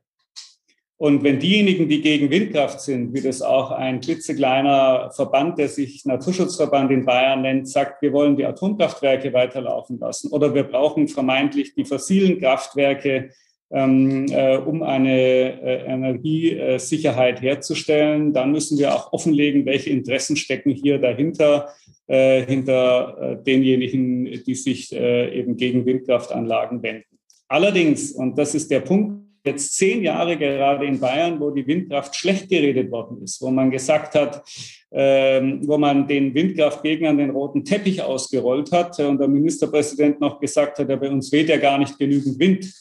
Und 0.96 1.24
wenn 1.24 1.40
diejenigen, 1.40 1.90
die 1.90 2.00
gegen 2.00 2.30
Windkraft 2.30 2.80
sind, 2.80 3.14
wie 3.14 3.20
das 3.20 3.42
auch 3.42 3.72
ein 3.72 4.00
klitzekleiner 4.00 5.12
Verband, 5.14 5.58
der 5.58 5.68
sich 5.68 6.06
Naturschutzverband 6.06 6.92
in 6.92 7.04
Bayern 7.04 7.42
nennt, 7.42 7.68
sagt, 7.68 8.02
wir 8.02 8.14
wollen 8.14 8.38
die 8.38 8.46
Atomkraftwerke 8.46 9.34
weiterlaufen 9.34 10.00
lassen 10.00 10.32
oder 10.32 10.56
wir 10.56 10.64
brauchen 10.64 11.10
vermeintlich 11.10 11.76
die 11.76 11.84
fossilen 11.84 12.40
Kraftwerke 12.40 13.32
ähm, 13.74 14.26
äh, 14.30 14.58
um 14.58 14.84
eine 14.84 15.62
äh, 15.62 15.86
Energiesicherheit 15.86 17.42
herzustellen. 17.42 18.34
Dann 18.34 18.52
müssen 18.52 18.78
wir 18.78 18.94
auch 18.94 19.14
offenlegen, 19.14 19.66
welche 19.66 19.90
Interessen 19.90 20.36
stecken 20.36 20.72
hier 20.72 21.00
dahinter, 21.00 21.70
äh, 22.08 22.46
hinter 22.46 23.42
denjenigen, 23.46 24.44
die 24.46 24.56
sich 24.56 24.94
eben 24.94 25.56
gegen 25.56 25.86
Windkraftanlagen 25.86 26.84
wenden. 26.84 27.06
Allerdings, 27.48 28.12
und 28.12 28.38
das 28.38 28.56
ist 28.56 28.70
der 28.72 28.82
Punkt, 28.82 29.22
jetzt 29.46 29.76
zehn 29.76 30.04
Jahre 30.04 30.38
gerade 30.38 30.86
in 30.86 31.00
Bayern, 31.00 31.40
wo 31.40 31.50
die 31.50 31.66
Windkraft 31.66 32.16
schlecht 32.16 32.50
geredet 32.50 32.92
worden 32.92 33.24
ist, 33.24 33.42
wo 33.42 33.50
man 33.50 33.72
gesagt 33.72 34.16
hat, 34.16 34.44
ähm, 34.92 35.62
wo 35.66 35.78
man 35.78 36.08
den 36.08 36.34
Windkraftgegnern 36.34 37.18
den 37.18 37.32
roten 37.32 37.64
Teppich 37.64 38.02
ausgerollt 38.02 38.72
hat 38.72 39.00
und 39.00 39.20
der 39.20 39.28
Ministerpräsident 39.28 40.20
noch 40.20 40.40
gesagt 40.40 40.80
hat, 40.80 40.90
ja, 40.90 40.96
bei 40.96 41.10
uns 41.10 41.32
weht 41.32 41.50
ja 41.50 41.58
gar 41.58 41.78
nicht 41.78 41.98
genügend 41.98 42.40
Wind. 42.40 42.72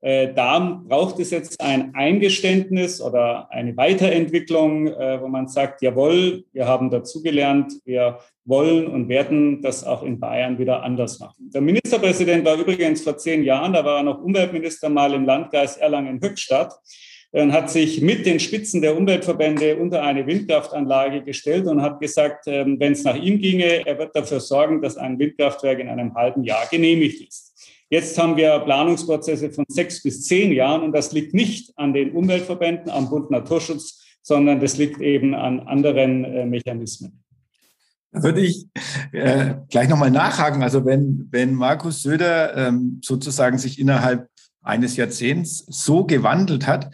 Äh, 0.00 0.32
da 0.32 0.80
braucht 0.86 1.18
es 1.18 1.30
jetzt 1.30 1.60
ein 1.60 1.94
Eingeständnis 1.94 3.00
oder 3.00 3.50
eine 3.50 3.76
Weiterentwicklung, 3.76 4.86
äh, 4.86 5.20
wo 5.20 5.26
man 5.26 5.48
sagt, 5.48 5.82
jawohl, 5.82 6.44
wir 6.52 6.66
haben 6.66 6.90
dazugelernt, 6.90 7.72
wir 7.84 8.18
wollen 8.44 8.86
und 8.86 9.08
werden 9.08 9.60
das 9.60 9.84
auch 9.84 10.04
in 10.04 10.20
Bayern 10.20 10.58
wieder 10.58 10.82
anders 10.82 11.18
machen. 11.18 11.50
Der 11.52 11.60
Ministerpräsident 11.60 12.44
war 12.44 12.56
übrigens 12.56 13.02
vor 13.02 13.18
zehn 13.18 13.42
Jahren, 13.42 13.72
da 13.72 13.84
war 13.84 13.98
er 13.98 14.02
noch 14.04 14.22
Umweltminister 14.22 14.88
mal 14.88 15.12
im 15.14 15.24
Landkreis 15.24 15.76
Erlangen-Höchstadt 15.76 16.74
und 17.32 17.52
hat 17.52 17.68
sich 17.68 18.00
mit 18.00 18.24
den 18.24 18.40
Spitzen 18.40 18.80
der 18.80 18.96
Umweltverbände 18.96 19.76
unter 19.76 20.02
eine 20.02 20.26
Windkraftanlage 20.26 21.22
gestellt 21.22 21.66
und 21.66 21.82
hat 21.82 22.00
gesagt, 22.00 22.44
ähm, 22.46 22.78
wenn 22.78 22.92
es 22.92 23.04
nach 23.04 23.16
ihm 23.16 23.38
ginge, 23.38 23.86
er 23.86 23.98
wird 23.98 24.14
dafür 24.14 24.40
sorgen, 24.40 24.80
dass 24.80 24.96
ein 24.96 25.18
Windkraftwerk 25.18 25.80
in 25.80 25.88
einem 25.88 26.14
halben 26.14 26.44
Jahr 26.44 26.66
genehmigt 26.70 27.28
ist. 27.28 27.47
Jetzt 27.90 28.18
haben 28.18 28.36
wir 28.36 28.58
Planungsprozesse 28.60 29.50
von 29.50 29.64
sechs 29.68 30.02
bis 30.02 30.24
zehn 30.24 30.52
Jahren 30.52 30.82
und 30.82 30.92
das 30.92 31.12
liegt 31.12 31.32
nicht 31.32 31.72
an 31.76 31.94
den 31.94 32.12
Umweltverbänden, 32.12 32.90
am 32.90 33.08
Bund 33.08 33.30
Naturschutz, 33.30 34.04
sondern 34.22 34.60
das 34.60 34.76
liegt 34.76 35.00
eben 35.00 35.34
an 35.34 35.60
anderen 35.60 36.24
äh, 36.24 36.44
Mechanismen. 36.44 37.24
Da 38.12 38.22
würde 38.22 38.40
ich 38.40 38.66
äh, 39.12 39.54
gleich 39.70 39.88
nochmal 39.88 40.10
nachhaken. 40.10 40.62
Also 40.62 40.84
wenn, 40.84 41.28
wenn 41.30 41.54
Markus 41.54 42.02
Söder 42.02 42.56
ähm, 42.56 43.00
sozusagen 43.02 43.58
sich 43.58 43.78
innerhalb 43.78 44.28
eines 44.62 44.96
Jahrzehnts 44.96 45.64
so 45.68 46.04
gewandelt 46.04 46.66
hat, 46.66 46.90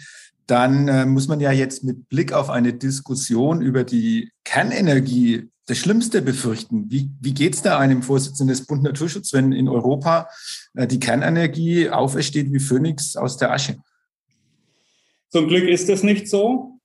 dann 0.47 0.89
äh, 0.89 1.07
muss 1.07 1.29
man 1.29 1.41
ja 1.41 1.53
jetzt 1.53 1.85
mit 1.85 2.09
Blick 2.09 2.33
auf 2.33 2.51
eine 2.51 2.73
Diskussion 2.73 3.63
über 3.63 3.85
die 3.85 4.31
Kernenergie 4.45 5.49
das 5.67 5.79
Schlimmste 5.79 6.21
befürchten. 6.23 6.91
Wie, 6.91 7.09
wie 7.21 7.33
geht 7.33 7.55
es 7.55 7.63
da 7.63 7.79
einem 7.79 8.03
Vorsitzenden 8.03 8.55
des 8.55 8.67
Bund 8.67 8.83
Naturschutz, 8.83 9.33
wenn 9.33 9.53
in 9.53 9.69
Europa 9.69 10.29
äh, 10.75 10.87
die 10.87 11.01
Kernenergie 11.01 11.89
aufersteht 11.89 12.53
wie 12.53 12.61
Phönix 12.61 13.17
aus 13.17 13.37
der 13.37 13.53
Asche? 13.53 13.77
Zum 15.31 15.49
Glück 15.49 15.65
ist 15.65 15.89
es 15.89 16.03
nicht 16.03 16.29
so. 16.29 16.79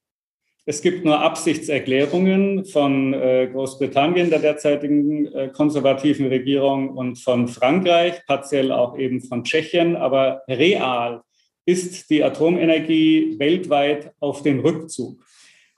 Es 0.66 0.82
gibt 0.82 1.04
nur 1.04 1.20
Absichtserklärungen 1.20 2.64
von 2.64 3.14
äh, 3.14 3.50
Großbritannien, 3.52 4.30
der 4.30 4.40
derzeitigen 4.40 5.26
äh, 5.34 5.50
konservativen 5.50 6.28
Regierung, 6.28 6.90
und 6.90 7.18
von 7.18 7.48
Frankreich, 7.48 8.24
partiell 8.28 8.72
auch 8.72 8.98
eben 8.98 9.20
von 9.20 9.44
Tschechien. 9.44 9.96
Aber 9.96 10.44
real 10.48 11.22
ist 11.66 12.10
die 12.10 12.24
Atomenergie 12.24 13.36
weltweit 13.40 14.14
auf 14.20 14.44
dem 14.44 14.60
Rückzug. 14.60 15.20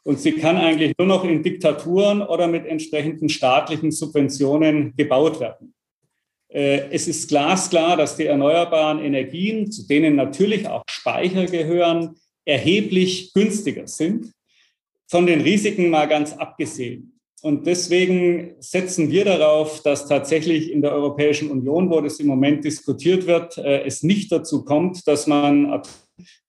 Und 0.03 0.19
sie 0.19 0.33
kann 0.33 0.57
eigentlich 0.57 0.93
nur 0.97 1.07
noch 1.07 1.23
in 1.23 1.43
Diktaturen 1.43 2.21
oder 2.21 2.47
mit 2.47 2.65
entsprechenden 2.65 3.29
staatlichen 3.29 3.91
Subventionen 3.91 4.95
gebaut 4.95 5.39
werden. 5.39 5.73
Äh, 6.49 6.89
es 6.91 7.07
ist 7.07 7.29
glasklar, 7.29 7.97
dass 7.97 8.17
die 8.17 8.25
erneuerbaren 8.25 8.99
Energien, 8.99 9.71
zu 9.71 9.87
denen 9.87 10.15
natürlich 10.15 10.67
auch 10.67 10.83
Speicher 10.89 11.45
gehören, 11.45 12.15
erheblich 12.45 13.33
günstiger 13.33 13.87
sind. 13.87 14.31
Von 15.07 15.27
den 15.27 15.41
Risiken 15.41 15.89
mal 15.89 16.07
ganz 16.07 16.33
abgesehen. 16.33 17.19
Und 17.43 17.65
deswegen 17.65 18.55
setzen 18.59 19.09
wir 19.09 19.25
darauf, 19.25 19.81
dass 19.81 20.07
tatsächlich 20.07 20.71
in 20.71 20.81
der 20.81 20.93
Europäischen 20.93 21.49
Union, 21.49 21.89
wo 21.89 21.99
das 21.99 22.19
im 22.19 22.27
Moment 22.27 22.63
diskutiert 22.63 23.25
wird, 23.25 23.57
äh, 23.57 23.83
es 23.83 24.03
nicht 24.03 24.31
dazu 24.31 24.63
kommt, 24.63 25.07
dass 25.07 25.27
man 25.27 25.81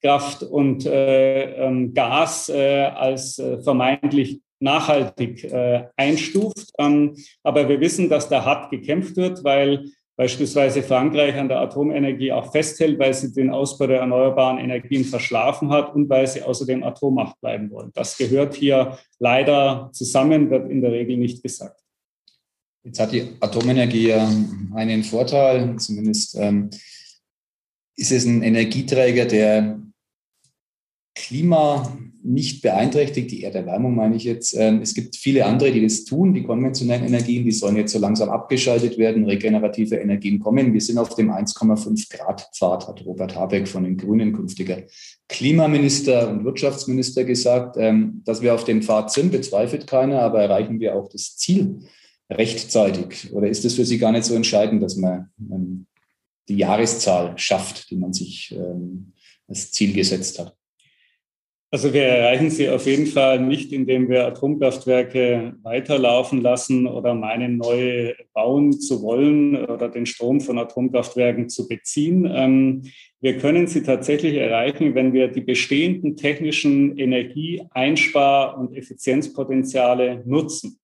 Kraft 0.03 0.43
und 0.43 0.87
äh, 0.87 1.55
ähm, 1.55 1.95
Gas 1.95 2.49
äh, 2.49 2.85
als 2.85 3.39
äh, 3.39 3.63
vermeintlich 3.63 4.41
nachhaltig 4.61 5.53
einstuft. 5.97 6.71
Ähm, 6.79 7.17
aber 7.43 7.69
wir 7.69 7.81
wissen, 7.81 8.09
dass 8.09 8.29
da 8.29 8.45
hart 8.45 8.71
gekämpft 8.71 9.17
wird, 9.17 9.43
weil 9.43 9.87
beispielsweise 10.17 10.85
Frankreich 10.85 11.37
an 11.37 11.49
der 11.49 11.61
Atomenergie 11.61 12.31
auch 12.31 12.53
festhält, 12.53 12.99
weil 12.99 13.13
sie 13.13 13.33
den 13.33 13.51
Ausbau 13.51 13.89
der 13.89 14.01
erneuerbaren 14.01 14.59
Energien 14.59 15.05
verschlafen 15.05 15.71
hat 15.71 15.95
und 15.95 16.09
weil 16.09 16.27
sie 16.29 16.43
außerdem 16.43 16.85
Atommacht 16.85 17.41
bleiben 17.41 17.73
wollen. 17.73 17.91
Das 17.95 18.17
gehört 18.17 18.55
hier 18.55 18.99
leider 19.19 19.91
zusammen, 19.93 20.49
wird 20.49 20.71
in 20.71 20.81
der 20.81 20.93
Regel 20.93 21.17
nicht 21.17 21.43
gesagt. 21.43 21.81
Jetzt 22.85 23.01
hat 23.01 23.13
die 23.13 23.29
Atomenergie 23.41 24.09
ja 24.09 24.29
einen 24.75 25.05
Vorteil, 25.05 25.77
zumindest 25.79 26.37
ähm, 26.39 26.69
ist 27.97 28.13
es 28.13 28.25
ein 28.25 28.43
Energieträger, 28.43 29.27
der 29.27 29.81
Klima 31.15 31.99
nicht 32.25 32.63
beeinträchtigt, 32.63 33.31
die 33.33 33.43
Erderwärmung 33.43 33.97
meine 33.97 34.15
ich 34.15 34.25
jetzt. 34.25 34.55
Ähm, 34.57 34.81
es 34.81 34.95
gibt 34.95 35.17
viele 35.17 35.45
andere, 35.45 35.73
die 35.73 35.83
das 35.83 36.05
tun, 36.05 36.33
die 36.33 36.45
konventionellen 36.45 37.05
Energien, 37.05 37.45
die 37.45 37.51
sollen 37.51 37.77
jetzt 37.77 37.93
so 37.93 37.99
langsam 37.99 38.31
abgeschaltet 38.31 38.97
werden, 38.97 39.25
regenerative 39.25 39.97
Energien 39.97 40.39
kommen. 40.39 40.73
Wir 40.73 40.81
sind 40.81 40.99
auf 40.99 41.15
dem 41.17 41.31
1,5 41.31 42.17
Grad 42.17 42.49
Pfad, 42.55 42.87
hat 42.87 43.05
Robert 43.05 43.35
Habeck 43.35 43.67
von 43.67 43.83
den 43.85 43.97
Grünen, 43.97 44.33
künftiger 44.33 44.85
Klimaminister 45.29 46.31
und 46.31 46.45
Wirtschaftsminister 46.45 47.25
gesagt. 47.25 47.77
Ähm, 47.79 48.23
dass 48.25 48.41
wir 48.41 48.55
auf 48.55 48.65
dem 48.65 48.83
Pfad 48.83 49.13
sind, 49.13 49.33
bezweifelt 49.33 49.87
keiner, 49.87 50.23
aber 50.23 50.43
erreichen 50.43 50.79
wir 50.79 50.95
auch 50.95 51.09
das 51.09 51.37
Ziel 51.37 51.81
rechtzeitig? 52.31 53.33
Oder 53.33 53.49
ist 53.49 53.65
es 53.65 53.75
für 53.75 53.85
Sie 53.85 53.99
gar 53.99 54.13
nicht 54.13 54.25
so 54.25 54.35
entscheidend, 54.35 54.83
dass 54.83 54.97
man 54.97 55.31
ähm, 55.39 55.87
die 56.49 56.57
Jahreszahl 56.57 57.39
schafft, 57.39 57.91
die 57.91 57.97
man 57.97 58.13
sich 58.13 58.55
als 59.49 59.73
Ziel 59.73 59.93
gesetzt 59.93 60.39
hat? 60.39 60.57
Also 61.75 61.95
wir 61.95 62.03
erreichen 62.03 62.51
sie 62.51 62.69
auf 62.69 62.85
jeden 62.85 63.07
Fall 63.07 63.41
nicht, 63.41 63.73
indem 63.73 64.11
wir 64.11 64.27
Atomkraftwerke 64.27 65.55
weiterlaufen 65.63 66.43
lassen 66.43 66.87
oder 66.87 67.15
meinen, 67.15 67.57
neue 67.57 68.15
bauen 68.35 68.79
zu 68.79 69.01
wollen 69.01 69.57
oder 69.57 69.89
den 69.89 70.05
Strom 70.05 70.43
von 70.43 70.59
Atomkraftwerken 70.59 71.49
zu 71.49 71.67
beziehen. 71.67 72.31
Ähm, 72.31 72.83
wir 73.23 73.39
können 73.39 73.69
sie 73.69 73.83
tatsächlich 73.83 74.35
erreichen, 74.35 74.95
wenn 74.95 75.15
wir 75.15 75.29
die 75.29 75.41
bestehenden 75.41 76.15
technischen 76.15 76.99
Energieeinspar- 76.99 78.55
und 78.59 78.77
Effizienzpotenziale 78.77 80.23
nutzen. 80.27 80.79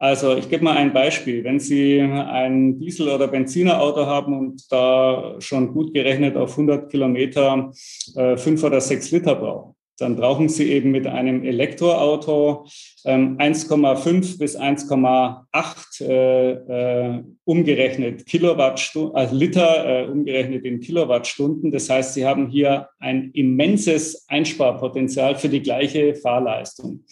Also 0.00 0.36
ich 0.36 0.48
gebe 0.48 0.62
mal 0.62 0.76
ein 0.76 0.92
Beispiel. 0.92 1.42
Wenn 1.42 1.58
Sie 1.58 2.00
ein 2.00 2.78
Diesel- 2.78 3.08
oder 3.08 3.26
Benzinerauto 3.26 4.06
haben 4.06 4.38
und 4.38 4.70
da 4.70 5.34
schon 5.40 5.72
gut 5.72 5.92
gerechnet 5.92 6.36
auf 6.36 6.52
100 6.52 6.88
Kilometer 6.88 7.72
äh, 8.14 8.36
fünf 8.36 8.62
oder 8.62 8.80
sechs 8.80 9.10
Liter 9.10 9.34
brauchen, 9.34 9.74
dann 9.98 10.14
brauchen 10.14 10.48
Sie 10.48 10.70
eben 10.70 10.92
mit 10.92 11.08
einem 11.08 11.42
Elektroauto 11.42 12.66
ähm, 13.04 13.38
1,5 13.38 14.38
bis 14.38 14.56
1,8 14.56 16.04
äh, 16.04 17.16
äh, 17.16 17.24
umgerechnet 17.42 18.24
Kilowattstunden, 18.24 19.16
also 19.16 19.34
Liter 19.34 20.04
äh, 20.04 20.06
umgerechnet 20.06 20.64
in 20.64 20.78
Kilowattstunden. 20.78 21.72
Das 21.72 21.90
heißt, 21.90 22.14
Sie 22.14 22.24
haben 22.24 22.48
hier 22.48 22.88
ein 23.00 23.32
immenses 23.32 24.28
Einsparpotenzial 24.28 25.34
für 25.34 25.48
die 25.48 25.62
gleiche 25.62 26.14
Fahrleistung. 26.14 27.04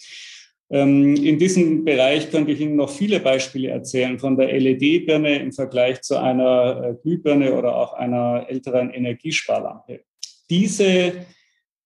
Ähm, 0.69 1.15
in 1.15 1.39
diesem 1.39 1.85
Bereich 1.85 2.29
könnte 2.29 2.51
ich 2.51 2.59
Ihnen 2.59 2.75
noch 2.75 2.89
viele 2.89 3.19
Beispiele 3.19 3.69
erzählen, 3.69 4.19
von 4.19 4.35
der 4.35 4.51
LED-Birne 4.59 5.39
im 5.39 5.53
Vergleich 5.53 6.01
zu 6.01 6.19
einer 6.19 6.83
äh, 6.83 6.93
Glühbirne 7.01 7.53
oder 7.53 7.75
auch 7.75 7.93
einer 7.93 8.45
älteren 8.49 8.89
Energiesparlampe. 8.91 10.01
Diese 10.49 11.13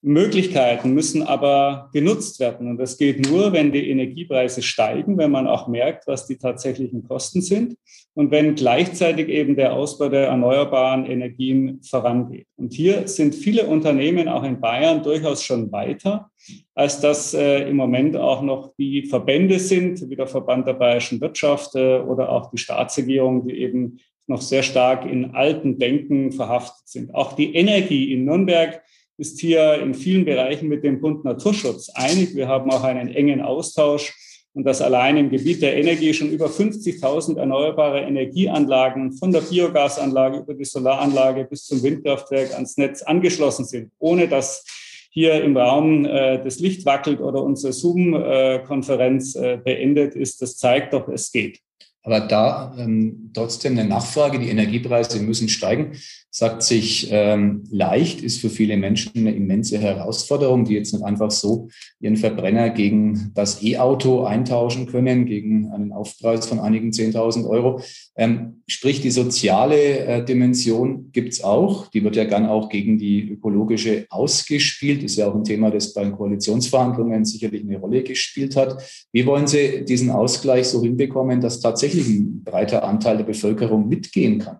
Möglichkeiten 0.03 0.93
müssen 0.93 1.21
aber 1.21 1.89
genutzt 1.93 2.39
werden. 2.39 2.67
Und 2.67 2.77
das 2.77 2.97
geht 2.97 3.29
nur, 3.29 3.53
wenn 3.53 3.71
die 3.71 3.89
Energiepreise 3.89 4.63
steigen, 4.63 5.17
wenn 5.17 5.29
man 5.29 5.45
auch 5.45 5.67
merkt, 5.67 6.07
was 6.07 6.25
die 6.25 6.37
tatsächlichen 6.37 7.03
Kosten 7.03 7.41
sind 7.41 7.77
und 8.15 8.31
wenn 8.31 8.55
gleichzeitig 8.55 9.29
eben 9.29 9.55
der 9.55 9.73
Ausbau 9.73 10.09
der 10.09 10.27
erneuerbaren 10.27 11.05
Energien 11.05 11.81
vorangeht. 11.83 12.47
Und 12.57 12.73
hier 12.73 13.07
sind 13.07 13.35
viele 13.35 13.67
Unternehmen 13.67 14.27
auch 14.27 14.43
in 14.43 14.59
Bayern 14.59 15.03
durchaus 15.03 15.43
schon 15.43 15.71
weiter, 15.71 16.31
als 16.73 16.99
das 16.99 17.35
äh, 17.35 17.69
im 17.69 17.75
Moment 17.75 18.17
auch 18.17 18.41
noch 18.41 18.73
die 18.77 19.03
Verbände 19.05 19.59
sind, 19.59 20.09
wie 20.09 20.15
der 20.15 20.27
Verband 20.27 20.67
der 20.67 20.73
bayerischen 20.73 21.21
Wirtschaft 21.21 21.75
äh, 21.75 21.99
oder 21.99 22.29
auch 22.31 22.49
die 22.49 22.57
Staatsregierung, 22.57 23.47
die 23.47 23.53
eben 23.59 23.99
noch 24.25 24.41
sehr 24.41 24.63
stark 24.63 25.05
in 25.05 25.35
alten 25.35 25.77
Denken 25.77 26.31
verhaftet 26.31 26.87
sind. 26.87 27.13
Auch 27.13 27.33
die 27.33 27.53
Energie 27.53 28.13
in 28.13 28.25
Nürnberg 28.25 28.81
ist 29.21 29.39
hier 29.39 29.75
in 29.75 29.93
vielen 29.93 30.25
Bereichen 30.25 30.67
mit 30.67 30.83
dem 30.83 30.99
Bund 30.99 31.23
Naturschutz 31.23 31.89
einig. 31.93 32.35
Wir 32.35 32.47
haben 32.47 32.71
auch 32.71 32.83
einen 32.83 33.07
engen 33.07 33.39
Austausch 33.39 34.15
und 34.53 34.63
dass 34.63 34.81
allein 34.81 35.15
im 35.15 35.29
Gebiet 35.29 35.61
der 35.61 35.77
Energie 35.77 36.11
schon 36.11 36.31
über 36.31 36.47
50.000 36.47 37.37
erneuerbare 37.37 38.01
Energieanlagen 38.01 39.13
von 39.13 39.31
der 39.31 39.41
Biogasanlage 39.41 40.39
über 40.39 40.55
die 40.55 40.65
Solaranlage 40.65 41.45
bis 41.45 41.65
zum 41.65 41.83
Windkraftwerk 41.83 42.55
ans 42.55 42.77
Netz 42.77 43.03
angeschlossen 43.03 43.65
sind, 43.65 43.91
ohne 43.99 44.27
dass 44.27 44.65
hier 45.11 45.43
im 45.43 45.55
Raum 45.55 46.03
äh, 46.03 46.43
das 46.43 46.59
Licht 46.59 46.83
wackelt 46.87 47.21
oder 47.21 47.43
unsere 47.43 47.73
Zoom-Konferenz 47.73 49.35
äh, 49.35 49.59
beendet 49.63 50.15
ist. 50.15 50.41
Das 50.41 50.57
zeigt 50.57 50.93
doch, 50.93 51.07
es 51.09 51.31
geht. 51.31 51.59
Aber 52.03 52.19
da 52.21 52.75
ähm, 52.77 53.31
trotzdem 53.33 53.77
eine 53.77 53.87
Nachfrage, 53.87 54.39
die 54.39 54.49
Energiepreise 54.49 55.19
müssen 55.19 55.49
steigen, 55.49 55.93
sagt 56.33 56.63
sich 56.63 57.09
ähm, 57.11 57.65
leicht, 57.69 58.21
ist 58.21 58.39
für 58.39 58.49
viele 58.49 58.77
Menschen 58.77 59.11
eine 59.15 59.35
immense 59.35 59.77
Herausforderung, 59.77 60.63
die 60.63 60.75
jetzt 60.75 60.93
nicht 60.93 61.03
einfach 61.03 61.29
so 61.29 61.67
ihren 61.99 62.15
Verbrenner 62.15 62.69
gegen 62.69 63.31
das 63.35 63.61
E-Auto 63.61 64.23
eintauschen 64.23 64.87
können, 64.87 65.25
gegen 65.25 65.69
einen 65.71 65.91
Aufpreis 65.91 66.47
von 66.47 66.59
einigen 66.59 66.91
10.000 66.91 67.47
Euro. 67.49 67.81
Ähm, 68.15 68.61
sprich, 68.65 69.01
die 69.01 69.11
soziale 69.11 69.99
äh, 70.05 70.25
Dimension 70.25 71.11
gibt's 71.11 71.43
auch. 71.43 71.87
Die 71.87 72.01
wird 72.03 72.15
ja 72.15 72.23
gern 72.23 72.45
auch 72.45 72.69
gegen 72.69 72.97
die 72.97 73.29
ökologische 73.29 74.05
ausgespielt. 74.09 75.03
Ist 75.03 75.17
ja 75.17 75.27
auch 75.27 75.35
ein 75.35 75.43
Thema, 75.43 75.69
das 75.69 75.93
bei 75.93 76.03
den 76.03 76.13
Koalitionsverhandlungen 76.13 77.25
sicherlich 77.25 77.63
eine 77.63 77.77
Rolle 77.77 78.03
gespielt 78.03 78.55
hat. 78.55 78.81
Wie 79.11 79.25
wollen 79.25 79.47
Sie 79.47 79.83
diesen 79.83 80.09
Ausgleich 80.09 80.67
so 80.67 80.81
hinbekommen, 80.81 81.41
dass 81.41 81.59
tatsächlich 81.59 81.90
ein 81.95 82.43
breiter 82.43 82.83
Anteil 82.83 83.17
der 83.17 83.23
Bevölkerung 83.23 83.87
mitgehen 83.87 84.39
kann? 84.39 84.59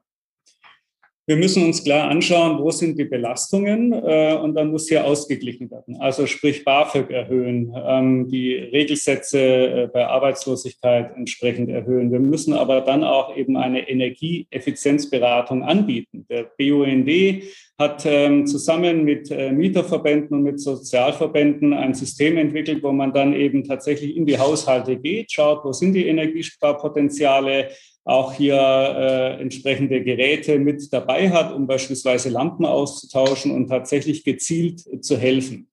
Wir 1.28 1.36
müssen 1.36 1.64
uns 1.64 1.84
klar 1.84 2.10
anschauen, 2.10 2.58
wo 2.60 2.72
sind 2.72 2.98
die 2.98 3.06
Belastungen 3.06 3.94
äh, 3.94 4.34
und 4.42 4.56
dann 4.56 4.72
muss 4.72 4.90
hier 4.90 5.06
ausgeglichen 5.06 5.70
werden. 5.70 5.98
Also 6.00 6.26
sprich 6.26 6.66
BAföG 6.66 7.12
erhöhen, 7.12 7.72
ähm, 7.76 8.28
die 8.28 8.56
Regelsätze 8.56 9.40
äh, 9.40 9.88
bei 9.94 10.08
Arbeitslosigkeit 10.08 11.16
entsprechend 11.16 11.70
erhöhen. 11.70 12.12
Wir 12.12 12.20
müssen 12.20 12.54
aber 12.54 12.82
dann 12.82 13.04
auch 13.04 13.38
eben 13.38 13.56
eine 13.56 13.88
Energieeffizienzberatung 13.88 15.64
anbieten. 15.64 16.26
Der 16.28 16.50
BUND 16.58 17.44
hat 17.78 18.04
ähm, 18.06 18.48
zusammen 18.48 19.04
mit 19.04 19.30
äh, 19.30 19.52
Mieterverbänden 19.52 20.38
und 20.38 20.44
mit 20.44 20.60
Sozialverbänden 20.60 21.74
ein 21.74 21.94
System 21.94 22.38
entwickelt, 22.38 22.82
wo 22.82 22.92
man 22.92 23.14
dann 23.14 23.34
eben 23.34 23.64
tatsächlich 23.64 24.16
in 24.16 24.26
die 24.26 24.40
Haushalte 24.40 24.98
geht, 24.98 25.32
schaut, 25.32 25.64
wo 25.64 25.72
sind 25.72 25.94
die 25.94 26.08
Energiesparpotenziale, 26.08 27.70
auch 28.04 28.34
hier 28.34 28.56
äh, 28.56 29.42
entsprechende 29.42 30.04
Geräte 30.04 30.58
mit 30.60 30.92
dabei 30.92 31.30
hat, 31.30 31.54
um 31.54 31.68
beispielsweise 31.68 32.30
Lampen 32.30 32.66
auszutauschen 32.66 33.52
und 33.52 33.68
tatsächlich 33.68 34.24
gezielt 34.24 34.82
zu 35.04 35.18
helfen. 35.18 35.70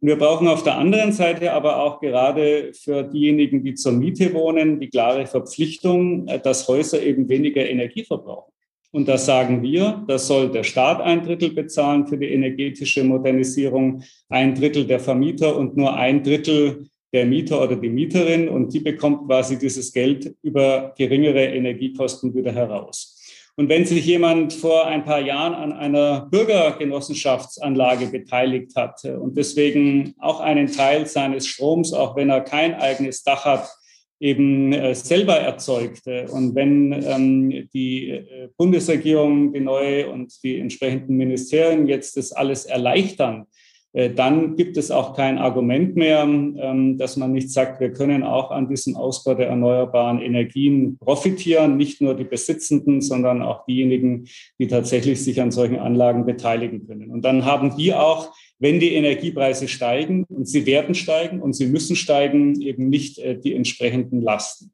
Und 0.00 0.08
wir 0.08 0.18
brauchen 0.18 0.48
auf 0.48 0.62
der 0.62 0.76
anderen 0.76 1.12
Seite 1.12 1.52
aber 1.52 1.82
auch 1.82 2.00
gerade 2.00 2.72
für 2.74 3.02
diejenigen, 3.02 3.64
die 3.64 3.74
zur 3.74 3.92
Miete 3.92 4.32
wohnen, 4.34 4.78
die 4.78 4.88
klare 4.88 5.26
Verpflichtung, 5.26 6.28
äh, 6.28 6.38
dass 6.38 6.68
Häuser 6.68 7.02
eben 7.02 7.28
weniger 7.28 7.68
Energie 7.68 8.04
verbrauchen. 8.04 8.52
Und 8.92 9.08
da 9.08 9.18
sagen 9.18 9.60
wir, 9.60 10.04
das 10.06 10.28
soll 10.28 10.52
der 10.52 10.62
Staat 10.62 11.00
ein 11.00 11.24
Drittel 11.24 11.52
bezahlen 11.52 12.06
für 12.06 12.16
die 12.16 12.32
energetische 12.32 13.02
Modernisierung, 13.02 14.04
ein 14.28 14.54
Drittel 14.54 14.86
der 14.86 15.00
Vermieter 15.00 15.56
und 15.56 15.76
nur 15.76 15.94
ein 15.96 16.22
Drittel 16.22 16.86
der 17.14 17.24
Mieter 17.24 17.62
oder 17.62 17.76
die 17.76 17.88
Mieterin 17.88 18.48
und 18.48 18.74
die 18.74 18.80
bekommt 18.80 19.28
quasi 19.28 19.56
dieses 19.56 19.92
Geld 19.92 20.34
über 20.42 20.92
geringere 20.98 21.44
Energiekosten 21.44 22.34
wieder 22.34 22.52
heraus. 22.52 23.12
Und 23.56 23.68
wenn 23.68 23.86
sich 23.86 24.04
jemand 24.04 24.52
vor 24.52 24.88
ein 24.88 25.04
paar 25.04 25.20
Jahren 25.20 25.54
an 25.54 25.72
einer 25.72 26.26
Bürgergenossenschaftsanlage 26.28 28.06
beteiligt 28.06 28.74
hat 28.74 29.04
und 29.04 29.36
deswegen 29.36 30.14
auch 30.18 30.40
einen 30.40 30.66
Teil 30.66 31.06
seines 31.06 31.46
Stroms, 31.46 31.92
auch 31.92 32.16
wenn 32.16 32.30
er 32.30 32.40
kein 32.40 32.74
eigenes 32.74 33.22
Dach 33.22 33.44
hat, 33.44 33.70
eben 34.18 34.72
äh, 34.72 34.94
selber 34.96 35.36
erzeugte. 35.36 36.26
Und 36.32 36.56
wenn 36.56 36.92
ähm, 37.06 37.68
die 37.72 38.10
äh, 38.10 38.48
Bundesregierung, 38.56 39.52
die 39.52 39.60
neue 39.60 40.10
und 40.10 40.32
die 40.42 40.58
entsprechenden 40.58 41.16
Ministerien 41.16 41.86
jetzt 41.86 42.16
das 42.16 42.32
alles 42.32 42.64
erleichtern, 42.64 43.46
dann 43.94 44.56
gibt 44.56 44.76
es 44.76 44.90
auch 44.90 45.14
kein 45.14 45.38
Argument 45.38 45.94
mehr, 45.94 46.22
ähm, 46.22 46.98
dass 46.98 47.16
man 47.16 47.32
nicht 47.32 47.50
sagt, 47.52 47.80
wir 47.80 47.92
können 47.92 48.24
auch 48.24 48.50
an 48.50 48.68
diesem 48.68 48.96
Ausbau 48.96 49.34
der 49.34 49.46
erneuerbaren 49.46 50.20
Energien 50.20 50.98
profitieren, 50.98 51.76
nicht 51.76 52.00
nur 52.00 52.16
die 52.16 52.24
Besitzenden, 52.24 53.00
sondern 53.00 53.40
auch 53.40 53.64
diejenigen, 53.66 54.26
die 54.58 54.66
tatsächlich 54.66 55.22
sich 55.22 55.40
an 55.40 55.52
solchen 55.52 55.78
Anlagen 55.78 56.26
beteiligen 56.26 56.88
können. 56.88 57.12
Und 57.12 57.24
dann 57.24 57.44
haben 57.44 57.76
die 57.76 57.94
auch, 57.94 58.34
wenn 58.58 58.80
die 58.80 58.94
Energiepreise 58.94 59.68
steigen, 59.68 60.24
und 60.24 60.48
sie 60.48 60.66
werden 60.66 60.96
steigen 60.96 61.40
und 61.40 61.52
sie 61.52 61.66
müssen 61.66 61.94
steigen, 61.94 62.60
eben 62.60 62.88
nicht 62.88 63.18
äh, 63.18 63.38
die 63.38 63.54
entsprechenden 63.54 64.22
Lasten. 64.22 64.72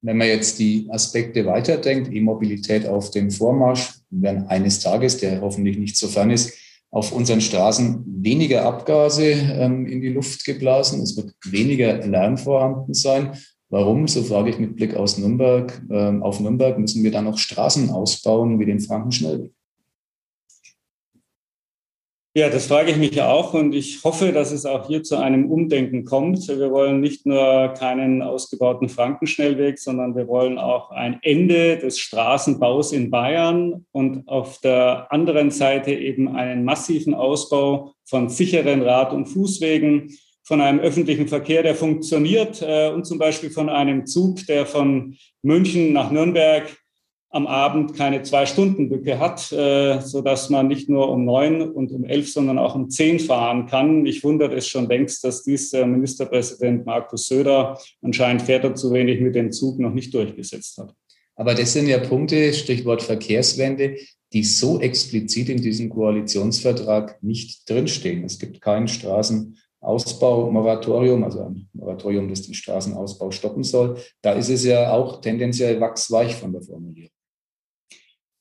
Wenn 0.00 0.16
man 0.16 0.28
jetzt 0.28 0.60
die 0.60 0.86
Aspekte 0.90 1.44
weiterdenkt, 1.46 2.12
E-Mobilität 2.12 2.86
auf 2.86 3.10
dem 3.10 3.32
Vormarsch, 3.32 3.94
werden 4.10 4.46
eines 4.46 4.78
Tages, 4.78 5.16
der 5.16 5.40
hoffentlich 5.40 5.76
nicht 5.76 5.96
so 5.96 6.06
fern 6.06 6.30
ist, 6.30 6.52
auf 6.92 7.10
unseren 7.10 7.40
Straßen 7.40 8.04
weniger 8.06 8.64
Abgase 8.64 9.32
ähm, 9.32 9.86
in 9.86 10.02
die 10.02 10.10
Luft 10.10 10.44
geblasen. 10.44 11.00
Es 11.00 11.16
wird 11.16 11.34
weniger 11.46 12.06
Lärm 12.06 12.36
vorhanden 12.36 12.92
sein. 12.92 13.32
Warum? 13.70 14.06
So 14.06 14.22
frage 14.22 14.50
ich 14.50 14.58
mit 14.58 14.76
Blick 14.76 14.94
aus 14.94 15.16
Nürnberg. 15.16 15.82
Ähm, 15.90 16.22
auf 16.22 16.38
Nürnberg 16.38 16.78
müssen 16.78 17.02
wir 17.02 17.10
dann 17.10 17.24
noch 17.24 17.38
Straßen 17.38 17.88
ausbauen 17.88 18.60
wie 18.60 18.66
den 18.66 18.80
Frankenschnellweg. 18.80 19.52
Ja, 22.34 22.48
das 22.48 22.68
frage 22.68 22.92
ich 22.92 22.96
mich 22.96 23.20
auch 23.20 23.52
und 23.52 23.74
ich 23.74 24.02
hoffe, 24.04 24.32
dass 24.32 24.52
es 24.52 24.64
auch 24.64 24.86
hier 24.86 25.02
zu 25.02 25.18
einem 25.18 25.50
Umdenken 25.50 26.06
kommt. 26.06 26.48
Wir 26.48 26.70
wollen 26.70 27.00
nicht 27.00 27.26
nur 27.26 27.74
keinen 27.78 28.22
ausgebauten 28.22 28.88
Frankenschnellweg, 28.88 29.78
sondern 29.78 30.16
wir 30.16 30.26
wollen 30.28 30.56
auch 30.56 30.90
ein 30.92 31.18
Ende 31.20 31.76
des 31.76 31.98
Straßenbaus 31.98 32.92
in 32.92 33.10
Bayern 33.10 33.84
und 33.92 34.26
auf 34.28 34.60
der 34.60 35.12
anderen 35.12 35.50
Seite 35.50 35.92
eben 35.92 36.34
einen 36.34 36.64
massiven 36.64 37.12
Ausbau 37.12 37.92
von 38.06 38.30
sicheren 38.30 38.80
Rad- 38.80 39.12
und 39.12 39.26
Fußwegen, 39.26 40.16
von 40.42 40.60
einem 40.60 40.80
öffentlichen 40.80 41.28
Verkehr, 41.28 41.62
der 41.62 41.74
funktioniert 41.74 42.62
äh, 42.62 42.88
und 42.88 43.04
zum 43.04 43.18
Beispiel 43.18 43.50
von 43.50 43.68
einem 43.68 44.06
Zug, 44.06 44.44
der 44.46 44.66
von 44.66 45.16
München 45.42 45.92
nach 45.92 46.10
Nürnberg 46.10 46.64
am 47.32 47.46
Abend 47.46 47.94
keine 47.94 48.22
Zwei-Stunden-Lücke 48.22 49.18
hat, 49.18 49.50
äh, 49.52 50.00
so 50.00 50.20
dass 50.20 50.50
man 50.50 50.68
nicht 50.68 50.88
nur 50.88 51.08
um 51.08 51.24
neun 51.24 51.62
und 51.62 51.90
um 51.90 52.04
elf, 52.04 52.30
sondern 52.30 52.58
auch 52.58 52.74
um 52.74 52.90
zehn 52.90 53.18
fahren 53.18 53.66
kann. 53.66 54.02
Mich 54.02 54.22
wundert 54.22 54.52
es 54.52 54.68
schon 54.68 54.86
längst, 54.86 55.24
dass 55.24 55.42
dies 55.42 55.72
Ministerpräsident 55.72 56.84
Markus 56.84 57.26
Söder 57.26 57.78
anscheinend 58.02 58.42
fährt 58.42 58.64
er 58.64 58.74
zu 58.74 58.92
wenig 58.92 59.20
mit 59.20 59.34
dem 59.34 59.50
Zug 59.50 59.78
noch 59.78 59.94
nicht 59.94 60.12
durchgesetzt 60.12 60.78
hat. 60.78 60.94
Aber 61.34 61.54
das 61.54 61.72
sind 61.72 61.88
ja 61.88 61.98
Punkte, 61.98 62.52
Stichwort 62.52 63.02
Verkehrswende, 63.02 63.96
die 64.34 64.44
so 64.44 64.80
explizit 64.80 65.48
in 65.48 65.62
diesem 65.62 65.88
Koalitionsvertrag 65.88 67.22
nicht 67.22 67.68
drinstehen. 67.68 68.24
Es 68.24 68.38
gibt 68.38 68.60
keinen 68.60 68.88
Straßen- 68.88 69.54
Ausbaumoratorium, 69.82 71.24
also 71.24 71.42
ein 71.42 71.68
Moratorium, 71.72 72.28
das 72.28 72.42
den 72.42 72.54
Straßenausbau 72.54 73.32
stoppen 73.32 73.64
soll. 73.64 73.96
Da 74.22 74.32
ist 74.32 74.48
es 74.48 74.64
ja 74.64 74.92
auch 74.92 75.20
tendenziell 75.20 75.80
wachsweich 75.80 76.36
von 76.36 76.52
der 76.52 76.62
Formulierung. 76.62 77.10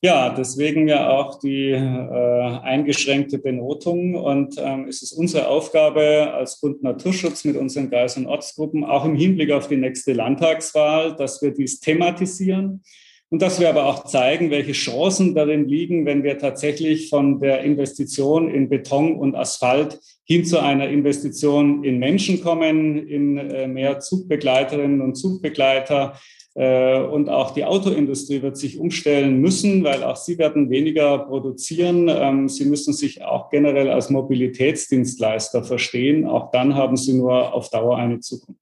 Ja, 0.04 0.34
deswegen 0.34 0.88
ja 0.88 1.12
auch 1.12 1.38
die 1.38 1.70
äh, 1.70 2.60
eingeschränkte 2.64 3.38
Benotung. 3.38 4.16
Und 4.16 4.56
ähm, 4.58 4.88
es 4.88 5.04
ist 5.04 5.12
unsere 5.12 5.48
Aufgabe 5.48 6.34
als 6.34 6.60
Bund 6.60 6.82
Naturschutz 6.82 7.46
mit 7.46 7.56
unseren 7.56 7.92
Kreis- 7.92 8.18
und 8.18 8.26
Ortsgruppen, 8.26 8.84
auch 8.84 9.06
im 9.06 9.16
Hinblick 9.16 9.52
auf 9.52 9.68
die 9.68 9.78
nächste 9.78 10.14
Landtagswahl, 10.14 11.16
dass 11.16 11.44
wir 11.44 11.52
dies 11.52 11.82
thematisieren 11.82 12.82
und 13.30 13.44
dass 13.44 13.60
wir 13.60 13.70
aber 13.70 13.86
auch 13.86 14.06
zeigen, 14.06 14.50
welche 14.50 14.72
Chancen 14.72 15.36
darin 15.36 15.68
liegen, 15.68 16.08
wenn 16.08 16.24
wir 16.24 16.40
tatsächlich 16.40 17.10
von 17.10 17.40
der 17.40 17.62
Investition 17.62 18.50
in 18.50 18.70
Beton 18.70 19.16
und 19.16 19.36
Asphalt 19.36 20.00
hin 20.26 20.46
zu 20.46 20.60
einer 20.60 20.90
Investition 20.90 21.84
in 21.84 22.00
Menschen 22.00 22.42
kommen, 22.42 23.08
in 23.08 23.38
äh, 23.38 23.68
mehr 23.68 24.00
Zugbegleiterinnen 24.00 25.00
und 25.00 25.14
Zugbegleiter, 25.14 26.20
und 26.54 27.30
auch 27.30 27.52
die 27.52 27.64
Autoindustrie 27.64 28.42
wird 28.42 28.58
sich 28.58 28.78
umstellen 28.78 29.40
müssen, 29.40 29.86
weil 29.86 30.04
auch 30.04 30.18
sie 30.18 30.38
werden 30.38 30.70
weniger 30.70 31.20
produzieren. 31.20 32.10
Ähm, 32.10 32.50
sie 32.50 32.66
müssen 32.66 32.94
sich 32.94 33.24
auch 33.24 33.50
generell 33.50 33.90
als 33.90 34.10
Mobilitätsdienstleister 34.10 35.64
verstehen. 35.64 36.26
Auch 36.26 36.52
dann 36.52 36.76
haben 36.76 36.98
sie 36.98 37.14
nur 37.14 37.54
auf 37.54 37.70
Dauer 37.70 37.98
eine 37.98 38.20
Zukunft. 38.20 38.60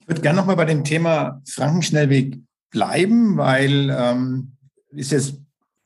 Ich 0.00 0.08
würde 0.08 0.20
gerne 0.20 0.38
nochmal 0.38 0.56
bei 0.56 0.66
dem 0.66 0.84
Thema 0.84 1.42
Frankenschnellweg 1.48 2.38
bleiben, 2.70 3.36
weil 3.36 3.90
ähm, 3.90 4.52
ist 4.90 5.12
jetzt 5.12 5.34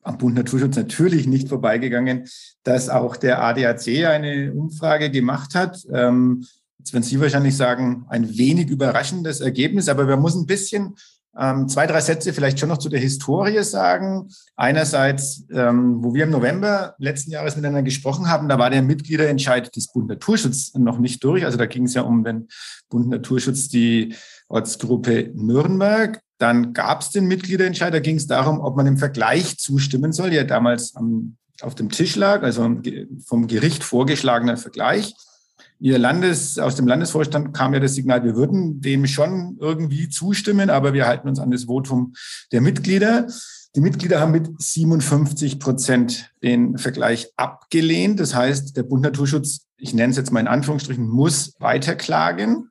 am 0.02 0.18
Bund 0.18 0.34
Naturschutz 0.34 0.76
natürlich 0.76 1.26
nicht 1.26 1.48
vorbeigegangen, 1.48 2.28
dass 2.62 2.90
auch 2.90 3.16
der 3.16 3.42
ADAC 3.42 4.06
eine 4.06 4.52
Umfrage 4.52 5.10
gemacht 5.10 5.54
hat. 5.54 5.78
Ähm, 5.92 6.44
jetzt 6.84 6.92
werden 6.92 7.02
Sie 7.02 7.18
wahrscheinlich 7.18 7.56
sagen, 7.56 8.04
ein 8.10 8.36
wenig 8.36 8.68
überraschendes 8.68 9.40
Ergebnis, 9.40 9.88
aber 9.88 10.06
wir 10.06 10.18
müssen 10.18 10.42
ein 10.42 10.46
bisschen 10.46 10.96
ähm, 11.36 11.66
zwei, 11.66 11.86
drei 11.86 12.02
Sätze 12.02 12.34
vielleicht 12.34 12.60
schon 12.60 12.68
noch 12.68 12.76
zu 12.76 12.90
der 12.90 13.00
Historie 13.00 13.62
sagen. 13.64 14.28
Einerseits, 14.54 15.44
ähm, 15.50 16.04
wo 16.04 16.12
wir 16.12 16.24
im 16.24 16.30
November 16.30 16.94
letzten 16.98 17.30
Jahres 17.30 17.56
miteinander 17.56 17.82
gesprochen 17.82 18.28
haben, 18.28 18.50
da 18.50 18.58
war 18.58 18.68
der 18.68 18.82
Mitgliederentscheid 18.82 19.74
des 19.74 19.90
Bund 19.92 20.08
Naturschutz 20.08 20.74
noch 20.74 20.98
nicht 20.98 21.24
durch. 21.24 21.46
Also 21.46 21.56
da 21.56 21.64
ging 21.64 21.84
es 21.84 21.94
ja 21.94 22.02
um 22.02 22.22
den 22.22 22.48
Bund 22.90 23.08
Naturschutz, 23.08 23.68
die 23.68 24.14
Ortsgruppe 24.48 25.32
Nürnberg. 25.34 26.20
Dann 26.36 26.74
gab 26.74 27.00
es 27.00 27.10
den 27.10 27.24
Mitgliederentscheid, 27.26 27.94
da 27.94 28.00
ging 28.00 28.16
es 28.16 28.26
darum, 28.26 28.60
ob 28.60 28.76
man 28.76 28.86
im 28.86 28.98
Vergleich 28.98 29.56
zustimmen 29.56 30.12
soll, 30.12 30.30
der 30.30 30.44
damals 30.44 30.94
am, 30.96 31.38
auf 31.62 31.74
dem 31.74 31.88
Tisch 31.88 32.14
lag, 32.14 32.42
also 32.42 32.76
vom 33.24 33.46
Gericht 33.46 33.82
vorgeschlagener 33.82 34.58
Vergleich. 34.58 35.14
Ihr 35.80 35.98
Landes, 35.98 36.58
aus 36.58 36.76
dem 36.76 36.86
Landesvorstand 36.86 37.52
kam 37.52 37.74
ja 37.74 37.80
das 37.80 37.94
Signal, 37.94 38.24
wir 38.24 38.36
würden 38.36 38.80
dem 38.80 39.06
schon 39.06 39.58
irgendwie 39.60 40.08
zustimmen, 40.08 40.70
aber 40.70 40.92
wir 40.92 41.06
halten 41.06 41.28
uns 41.28 41.38
an 41.38 41.50
das 41.50 41.64
Votum 41.64 42.14
der 42.52 42.60
Mitglieder. 42.60 43.26
Die 43.76 43.80
Mitglieder 43.80 44.20
haben 44.20 44.32
mit 44.32 44.48
57 44.62 45.58
Prozent 45.58 46.30
den 46.42 46.78
Vergleich 46.78 47.32
abgelehnt. 47.36 48.20
Das 48.20 48.34
heißt, 48.34 48.76
der 48.76 48.84
Bund 48.84 49.02
Naturschutz, 49.02 49.66
ich 49.76 49.92
nenne 49.92 50.12
es 50.12 50.16
jetzt 50.16 50.30
mal 50.30 50.40
in 50.40 50.46
Anführungsstrichen, 50.46 51.08
muss 51.08 51.54
weiterklagen. 51.58 52.70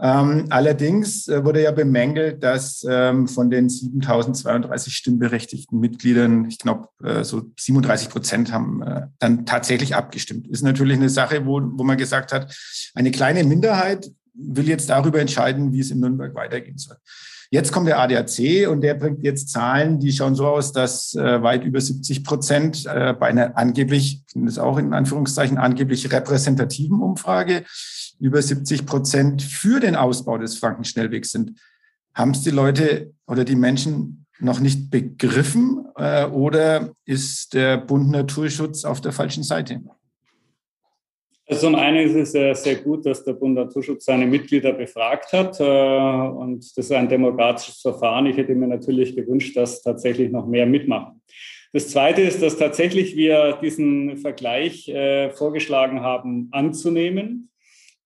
Ähm, 0.00 0.46
allerdings 0.50 1.28
äh, 1.28 1.44
wurde 1.44 1.62
ja 1.62 1.70
bemängelt, 1.70 2.42
dass 2.42 2.84
ähm, 2.88 3.28
von 3.28 3.48
den 3.48 3.68
7032 3.68 4.92
stimmberechtigten 4.94 5.78
Mitgliedern, 5.78 6.46
ich 6.46 6.58
glaube, 6.58 6.88
äh, 7.02 7.22
so 7.22 7.42
37 7.58 8.08
Prozent 8.08 8.52
haben 8.52 8.82
äh, 8.82 9.06
dann 9.20 9.46
tatsächlich 9.46 9.94
abgestimmt. 9.94 10.48
Ist 10.48 10.62
natürlich 10.62 10.96
eine 10.96 11.10
Sache, 11.10 11.46
wo, 11.46 11.60
wo 11.62 11.84
man 11.84 11.96
gesagt 11.96 12.32
hat, 12.32 12.56
eine 12.94 13.12
kleine 13.12 13.44
Minderheit 13.44 14.10
will 14.34 14.68
jetzt 14.68 14.90
darüber 14.90 15.20
entscheiden, 15.20 15.72
wie 15.72 15.80
es 15.80 15.92
in 15.92 16.00
Nürnberg 16.00 16.34
weitergehen 16.34 16.78
soll. 16.78 16.96
Jetzt 17.54 17.70
kommt 17.70 17.86
der 17.86 18.00
ADAC 18.00 18.68
und 18.68 18.80
der 18.80 18.94
bringt 18.94 19.22
jetzt 19.22 19.50
Zahlen, 19.50 20.00
die 20.00 20.10
schauen 20.10 20.34
so 20.34 20.48
aus, 20.48 20.72
dass 20.72 21.14
äh, 21.14 21.40
weit 21.40 21.62
über 21.62 21.80
70 21.80 22.24
Prozent 22.24 22.84
äh, 22.84 23.14
bei 23.16 23.28
einer 23.28 23.56
angeblich, 23.56 24.24
das 24.34 24.58
auch 24.58 24.76
in 24.76 24.92
Anführungszeichen, 24.92 25.56
angeblich 25.56 26.12
repräsentativen 26.12 27.00
Umfrage 27.00 27.62
über 28.18 28.42
70 28.42 28.86
Prozent 28.86 29.42
für 29.42 29.78
den 29.78 29.94
Ausbau 29.94 30.36
des 30.36 30.58
Frankenschnellwegs 30.58 31.30
sind. 31.30 31.52
Haben 32.12 32.32
es 32.32 32.42
die 32.42 32.50
Leute 32.50 33.12
oder 33.28 33.44
die 33.44 33.54
Menschen 33.54 34.26
noch 34.40 34.58
nicht 34.58 34.90
begriffen 34.90 35.86
äh, 35.94 36.24
oder 36.24 36.90
ist 37.04 37.54
der 37.54 37.76
Bund 37.76 38.10
Naturschutz 38.10 38.84
auf 38.84 39.00
der 39.00 39.12
falschen 39.12 39.44
Seite? 39.44 39.80
Also 41.46 41.66
zum 41.66 41.74
einen 41.74 42.08
ist 42.08 42.34
es 42.34 42.62
sehr, 42.62 42.76
gut, 42.76 43.04
dass 43.04 43.22
der 43.22 43.34
Bund 43.34 43.54
Naturschutz 43.54 44.06
seine 44.06 44.26
Mitglieder 44.26 44.72
befragt 44.72 45.32
hat. 45.32 45.60
Äh, 45.60 45.64
und 45.64 46.58
das 46.58 46.86
ist 46.86 46.92
ein 46.92 47.08
demokratisches 47.08 47.82
Verfahren. 47.82 48.26
Ich 48.26 48.36
hätte 48.36 48.54
mir 48.54 48.68
natürlich 48.68 49.14
gewünscht, 49.14 49.56
dass 49.56 49.82
tatsächlich 49.82 50.30
noch 50.30 50.46
mehr 50.46 50.64
mitmachen. 50.64 51.20
Das 51.74 51.88
Zweite 51.88 52.22
ist, 52.22 52.40
dass 52.40 52.56
tatsächlich 52.56 53.16
wir 53.16 53.58
diesen 53.60 54.16
Vergleich 54.18 54.88
äh, 54.88 55.30
vorgeschlagen 55.30 56.00
haben 56.00 56.48
anzunehmen. 56.52 57.50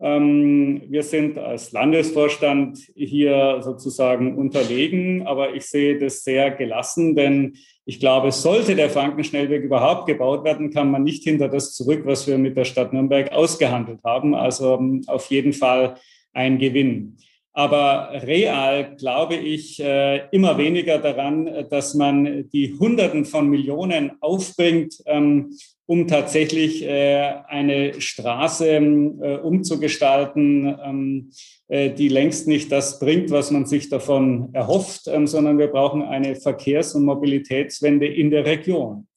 Ähm, 0.00 0.82
wir 0.88 1.02
sind 1.02 1.38
als 1.38 1.72
Landesvorstand 1.72 2.78
hier 2.94 3.58
sozusagen 3.62 4.36
unterlegen, 4.36 5.26
aber 5.26 5.54
ich 5.54 5.64
sehe 5.66 5.98
das 5.98 6.24
sehr 6.24 6.50
gelassen, 6.50 7.14
denn 7.14 7.56
ich 7.88 8.00
glaube, 8.00 8.30
sollte 8.32 8.76
der 8.76 8.90
Frankenschnellweg 8.90 9.62
überhaupt 9.62 10.06
gebaut 10.06 10.44
werden, 10.44 10.70
kann 10.70 10.90
man 10.90 11.04
nicht 11.04 11.24
hinter 11.24 11.48
das 11.48 11.72
zurück, 11.72 12.02
was 12.04 12.26
wir 12.26 12.36
mit 12.36 12.54
der 12.54 12.66
Stadt 12.66 12.92
Nürnberg 12.92 13.32
ausgehandelt 13.32 14.00
haben. 14.04 14.34
Also 14.34 14.74
ähm, 14.74 15.04
auf 15.06 15.30
jeden 15.30 15.54
Fall 15.54 15.94
ein 16.34 16.58
Gewinn. 16.58 17.16
Aber 17.58 18.10
real 18.12 18.94
glaube 18.94 19.34
ich 19.34 19.80
äh, 19.80 20.28
immer 20.30 20.58
weniger 20.58 20.98
daran, 20.98 21.66
dass 21.68 21.94
man 21.94 22.48
die 22.50 22.78
Hunderten 22.78 23.24
von 23.24 23.48
Millionen 23.50 24.12
aufbringt, 24.20 25.02
ähm, 25.06 25.50
um 25.84 26.06
tatsächlich 26.06 26.84
äh, 26.84 27.34
eine 27.48 28.00
Straße 28.00 28.70
äh, 28.70 29.38
umzugestalten, 29.42 30.78
ähm, 30.84 31.30
äh, 31.66 31.90
die 31.90 32.06
längst 32.06 32.46
nicht 32.46 32.70
das 32.70 33.00
bringt, 33.00 33.32
was 33.32 33.50
man 33.50 33.66
sich 33.66 33.88
davon 33.88 34.50
erhofft, 34.52 35.08
ähm, 35.08 35.26
sondern 35.26 35.58
wir 35.58 35.66
brauchen 35.66 36.02
eine 36.02 36.36
Verkehrs- 36.36 36.94
und 36.94 37.06
Mobilitätswende 37.06 38.06
in 38.06 38.30
der 38.30 38.44
Region. 38.44 39.08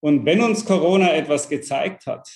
Und 0.00 0.24
wenn 0.24 0.40
uns 0.40 0.64
Corona 0.64 1.12
etwas 1.12 1.46
gezeigt 1.46 2.06
hat, 2.06 2.26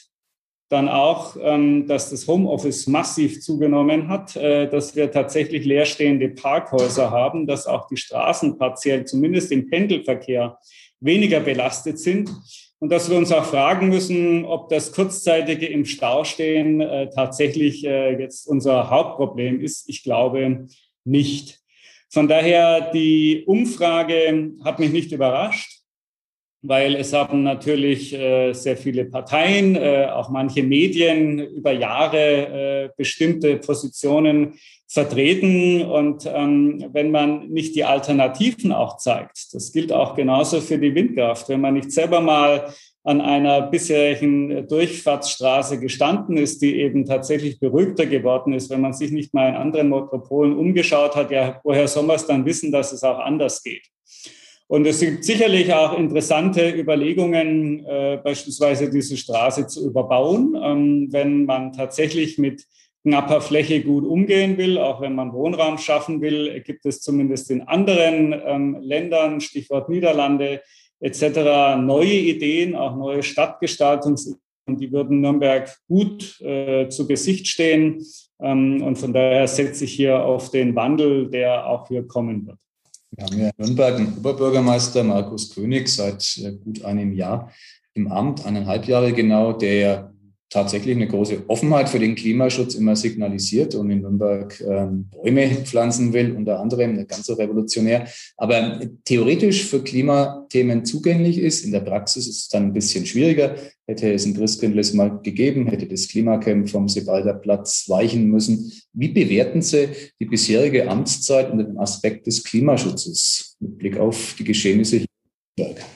dann 0.68 0.88
auch, 0.88 1.36
ähm, 1.40 1.86
dass 1.86 2.10
das 2.10 2.26
Homeoffice 2.26 2.86
massiv 2.88 3.40
zugenommen 3.40 4.08
hat, 4.08 4.34
äh, 4.36 4.68
dass 4.68 4.96
wir 4.96 5.10
tatsächlich 5.10 5.64
leerstehende 5.64 6.28
Parkhäuser 6.28 7.10
haben, 7.10 7.46
dass 7.46 7.66
auch 7.66 7.86
die 7.86 7.96
Straßen 7.96 8.58
partiell, 8.58 9.04
zumindest 9.04 9.52
im 9.52 9.68
Pendelverkehr, 9.68 10.58
weniger 10.98 11.40
belastet 11.40 11.98
sind 11.98 12.30
und 12.78 12.90
dass 12.90 13.08
wir 13.08 13.16
uns 13.16 13.30
auch 13.30 13.44
fragen 13.44 13.88
müssen, 13.88 14.44
ob 14.44 14.68
das 14.70 14.92
kurzzeitige 14.92 15.66
im 15.66 15.84
Stau 15.84 16.24
stehen 16.24 16.80
äh, 16.80 17.10
tatsächlich 17.10 17.84
äh, 17.84 18.18
jetzt 18.18 18.46
unser 18.48 18.90
Hauptproblem 18.90 19.60
ist. 19.60 19.88
Ich 19.88 20.02
glaube 20.02 20.66
nicht. 21.04 21.60
Von 22.10 22.28
daher, 22.28 22.92
die 22.92 23.44
Umfrage 23.46 24.52
hat 24.64 24.78
mich 24.78 24.90
nicht 24.90 25.12
überrascht 25.12 25.75
weil 26.68 26.96
es 26.96 27.12
haben 27.12 27.42
natürlich 27.42 28.12
äh, 28.12 28.52
sehr 28.52 28.76
viele 28.76 29.04
Parteien, 29.04 29.76
äh, 29.76 30.06
auch 30.12 30.30
manche 30.30 30.62
Medien 30.62 31.38
über 31.38 31.72
Jahre 31.72 32.18
äh, 32.18 32.88
bestimmte 32.96 33.56
Positionen 33.56 34.54
vertreten. 34.88 35.82
Und 35.82 36.26
ähm, 36.32 36.86
wenn 36.92 37.10
man 37.10 37.48
nicht 37.48 37.74
die 37.76 37.84
Alternativen 37.84 38.72
auch 38.72 38.96
zeigt, 38.96 39.54
das 39.54 39.72
gilt 39.72 39.92
auch 39.92 40.14
genauso 40.14 40.60
für 40.60 40.78
die 40.78 40.94
Windkraft, 40.94 41.48
wenn 41.48 41.60
man 41.60 41.74
nicht 41.74 41.92
selber 41.92 42.20
mal 42.20 42.72
an 43.04 43.20
einer 43.20 43.62
bisherigen 43.62 44.66
Durchfahrtsstraße 44.66 45.78
gestanden 45.78 46.36
ist, 46.36 46.60
die 46.60 46.80
eben 46.80 47.04
tatsächlich 47.04 47.60
beruhigter 47.60 48.06
geworden 48.06 48.52
ist, 48.52 48.68
wenn 48.68 48.80
man 48.80 48.94
sich 48.94 49.12
nicht 49.12 49.32
mal 49.32 49.50
in 49.50 49.54
anderen 49.54 49.90
Metropolen 49.90 50.56
umgeschaut 50.56 51.14
hat, 51.14 51.30
ja, 51.30 51.60
woher 51.62 51.86
soll 51.86 52.02
man 52.02 52.16
es 52.16 52.26
dann 52.26 52.44
wissen, 52.44 52.72
dass 52.72 52.92
es 52.92 53.04
auch 53.04 53.20
anders 53.20 53.62
geht? 53.62 53.86
Und 54.68 54.84
es 54.86 54.98
gibt 55.00 55.24
sicherlich 55.24 55.72
auch 55.72 55.96
interessante 55.96 56.70
Überlegungen, 56.70 57.84
äh, 57.86 58.18
beispielsweise 58.22 58.90
diese 58.90 59.16
Straße 59.16 59.68
zu 59.68 59.86
überbauen, 59.86 60.58
ähm, 60.60 61.08
wenn 61.12 61.44
man 61.44 61.72
tatsächlich 61.72 62.36
mit 62.36 62.64
knapper 63.04 63.40
Fläche 63.40 63.82
gut 63.82 64.04
umgehen 64.04 64.58
will, 64.58 64.78
auch 64.78 65.00
wenn 65.00 65.14
man 65.14 65.32
Wohnraum 65.32 65.78
schaffen 65.78 66.20
will, 66.20 66.60
gibt 66.62 66.84
es 66.84 67.00
zumindest 67.00 67.52
in 67.52 67.62
anderen 67.62 68.34
ähm, 68.44 68.78
Ländern, 68.80 69.40
Stichwort 69.40 69.88
Niederlande 69.88 70.60
etc., 70.98 71.76
neue 71.78 72.14
Ideen, 72.14 72.74
auch 72.74 72.96
neue 72.96 73.22
Stadtgestaltungsideen, 73.22 74.40
die 74.68 74.90
würden 74.90 75.20
Nürnberg 75.20 75.72
gut 75.86 76.40
äh, 76.40 76.88
zu 76.88 77.06
Gesicht 77.06 77.46
stehen. 77.46 78.04
Ähm, 78.40 78.82
und 78.82 78.96
von 78.96 79.12
daher 79.12 79.46
setze 79.46 79.84
ich 79.84 79.92
hier 79.92 80.24
auf 80.24 80.50
den 80.50 80.74
Wandel, 80.74 81.30
der 81.30 81.68
auch 81.68 81.86
hier 81.86 82.04
kommen 82.04 82.48
wird. 82.48 82.58
Wir 83.16 83.24
haben 83.24 83.38
ja 83.38 83.46
in 83.48 83.52
Nürnberg 83.56 83.96
einen 83.96 84.18
Oberbürgermeister, 84.18 85.02
Markus 85.02 85.54
König, 85.54 85.88
seit 85.88 86.36
äh, 86.38 86.52
gut 86.52 86.84
einem 86.84 87.12
Jahr 87.12 87.50
im 87.94 88.12
Amt, 88.12 88.44
eineinhalb 88.44 88.86
Jahre 88.86 89.14
genau, 89.14 89.54
der 89.54 90.12
tatsächlich 90.48 90.94
eine 90.94 91.08
große 91.08 91.44
Offenheit 91.48 91.88
für 91.88 91.98
den 91.98 92.14
Klimaschutz 92.14 92.74
immer 92.74 92.94
signalisiert 92.94 93.74
und 93.74 93.90
in 93.90 94.00
Nürnberg 94.02 94.60
ähm, 94.60 95.10
Bäume 95.10 95.48
pflanzen 95.64 96.12
will, 96.12 96.32
unter 96.36 96.60
anderem, 96.60 96.94
nicht 96.94 97.08
ganz 97.08 97.26
so 97.26 97.34
revolutionär, 97.34 98.06
aber 98.36 98.80
theoretisch 99.04 99.64
für 99.64 99.82
Klimathemen 99.82 100.84
zugänglich 100.84 101.38
ist. 101.38 101.64
In 101.64 101.72
der 101.72 101.80
Praxis 101.80 102.28
ist 102.28 102.38
es 102.38 102.48
dann 102.48 102.64
ein 102.64 102.72
bisschen 102.72 103.06
schwieriger. 103.06 103.56
Hätte 103.88 104.12
es 104.12 104.24
ein 104.24 104.34
Christkindles 104.34 104.94
mal 104.94 105.20
gegeben, 105.22 105.66
hätte 105.66 105.86
das 105.86 106.08
Klimacamp 106.08 106.68
vom 106.68 106.88
Sebalder 106.88 107.34
Platz 107.34 107.84
weichen 107.88 108.28
müssen. 108.28 108.72
Wie 108.92 109.08
bewerten 109.08 109.62
Sie 109.62 109.88
die 110.20 110.26
bisherige 110.26 110.88
Amtszeit 110.88 111.50
unter 111.50 111.64
dem 111.64 111.78
Aspekt 111.78 112.26
des 112.26 112.42
Klimaschutzes 112.42 113.56
mit 113.60 113.78
Blick 113.78 113.96
auf 113.96 114.34
die 114.38 114.44
Geschehnisse 114.44 114.98
hier 114.98 115.06
in 115.56 115.64
Nürnberg? 115.64 115.95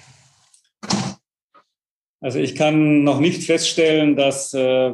Also 2.21 2.39
ich 2.39 2.55
kann 2.55 3.03
noch 3.03 3.21
nicht 3.21 3.45
feststellen, 3.45 4.15
dass 4.15 4.53
äh, 4.53 4.93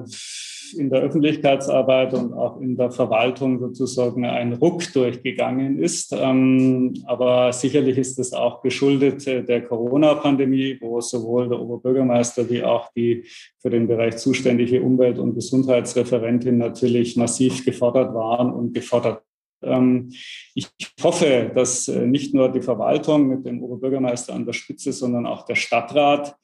in 0.76 0.90
der 0.90 1.00
Öffentlichkeitsarbeit 1.00 2.14
und 2.14 2.32
auch 2.32 2.60
in 2.60 2.76
der 2.76 2.90
Verwaltung 2.90 3.58
sozusagen 3.60 4.24
ein 4.24 4.52
Ruck 4.54 4.92
durchgegangen 4.92 5.78
ist. 5.78 6.12
Ähm, 6.12 6.94
aber 7.06 7.52
sicherlich 7.52 7.98
ist 7.98 8.18
es 8.18 8.32
auch 8.32 8.62
geschuldet 8.62 9.26
äh, 9.26 9.44
der 9.44 9.64
Corona-Pandemie, 9.64 10.78
wo 10.80 11.00
sowohl 11.00 11.48
der 11.48 11.60
Oberbürgermeister 11.60 12.48
wie 12.50 12.62
auch 12.62 12.90
die 12.94 13.24
für 13.60 13.70
den 13.70 13.86
Bereich 13.86 14.16
zuständige 14.16 14.82
Umwelt- 14.82 15.18
und 15.18 15.34
Gesundheitsreferentin 15.34 16.58
natürlich 16.58 17.16
massiv 17.16 17.64
gefordert 17.64 18.14
waren 18.14 18.52
und 18.52 18.74
gefordert 18.74 19.22
ähm, 19.62 20.12
ich 20.54 20.68
hoffe, 21.02 21.50
dass 21.54 21.88
äh, 21.88 22.06
nicht 22.06 22.34
nur 22.34 22.50
die 22.50 22.60
Verwaltung 22.60 23.26
mit 23.26 23.46
dem 23.46 23.62
Oberbürgermeister 23.62 24.34
an 24.34 24.44
der 24.44 24.52
Spitze, 24.52 24.92
sondern 24.92 25.26
auch 25.26 25.46
der 25.46 25.54
Stadtrat 25.54 26.36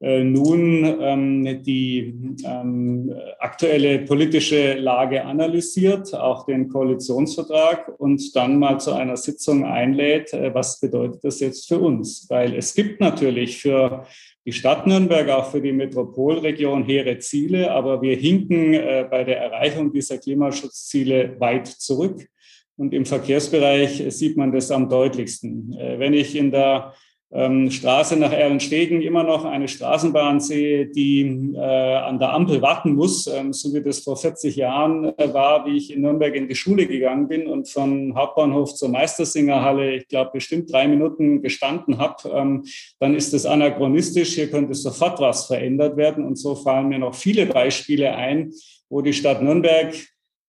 nun 0.00 0.84
ähm, 1.00 1.62
die 1.64 2.14
ähm, 2.44 3.12
aktuelle 3.40 3.98
politische 4.00 4.74
Lage 4.74 5.24
analysiert, 5.24 6.14
auch 6.14 6.46
den 6.46 6.68
Koalitionsvertrag 6.68 7.98
und 7.98 8.36
dann 8.36 8.60
mal 8.60 8.78
zu 8.78 8.92
einer 8.92 9.16
Sitzung 9.16 9.64
einlädt, 9.64 10.32
äh, 10.32 10.54
was 10.54 10.78
bedeutet 10.78 11.24
das 11.24 11.40
jetzt 11.40 11.66
für 11.66 11.80
uns? 11.80 12.26
Weil 12.30 12.54
es 12.54 12.74
gibt 12.74 13.00
natürlich 13.00 13.60
für 13.60 14.06
die 14.46 14.52
Stadt 14.52 14.86
Nürnberg, 14.86 15.28
auch 15.30 15.50
für 15.50 15.60
die 15.60 15.72
Metropolregion 15.72 16.84
hehre 16.84 17.18
Ziele, 17.18 17.70
aber 17.70 18.00
wir 18.00 18.16
hinken 18.16 18.74
äh, 18.74 19.04
bei 19.10 19.24
der 19.24 19.38
Erreichung 19.40 19.92
dieser 19.92 20.18
Klimaschutzziele 20.18 21.38
weit 21.40 21.66
zurück. 21.66 22.28
Und 22.76 22.94
im 22.94 23.04
Verkehrsbereich 23.04 24.04
sieht 24.10 24.36
man 24.36 24.52
das 24.52 24.70
am 24.70 24.88
deutlichsten. 24.88 25.76
Äh, 25.76 25.98
wenn 25.98 26.14
ich 26.14 26.36
in 26.36 26.52
der 26.52 26.94
ähm, 27.30 27.70
Straße 27.70 28.16
nach 28.16 28.32
Erlenstegen 28.32 29.02
immer 29.02 29.22
noch 29.22 29.44
eine 29.44 29.68
Straßenbahn 29.68 30.40
sehe, 30.40 30.86
die 30.86 31.52
äh, 31.54 31.58
an 31.58 32.18
der 32.18 32.32
Ampel 32.32 32.62
warten 32.62 32.94
muss, 32.94 33.26
ähm, 33.26 33.52
so 33.52 33.74
wie 33.74 33.82
das 33.82 34.00
vor 34.00 34.16
40 34.16 34.56
Jahren 34.56 35.12
äh, 35.18 35.34
war, 35.34 35.66
wie 35.66 35.76
ich 35.76 35.92
in 35.92 36.00
Nürnberg 36.00 36.34
in 36.34 36.48
die 36.48 36.54
Schule 36.54 36.86
gegangen 36.86 37.28
bin 37.28 37.46
und 37.46 37.68
von 37.68 38.14
Hauptbahnhof 38.14 38.74
zur 38.74 38.88
Meistersingerhalle, 38.88 39.96
ich 39.96 40.08
glaube, 40.08 40.30
bestimmt 40.32 40.72
drei 40.72 40.88
Minuten 40.88 41.42
gestanden 41.42 41.98
habe, 41.98 42.30
ähm, 42.30 42.64
dann 42.98 43.14
ist 43.14 43.34
das 43.34 43.44
anachronistisch. 43.44 44.34
Hier 44.34 44.50
könnte 44.50 44.74
sofort 44.74 45.20
was 45.20 45.46
verändert 45.46 45.98
werden. 45.98 46.24
Und 46.24 46.36
so 46.36 46.54
fallen 46.54 46.88
mir 46.88 46.98
noch 46.98 47.14
viele 47.14 47.44
Beispiele 47.44 48.14
ein, 48.14 48.52
wo 48.88 49.02
die 49.02 49.12
Stadt 49.12 49.42
Nürnberg 49.42 49.94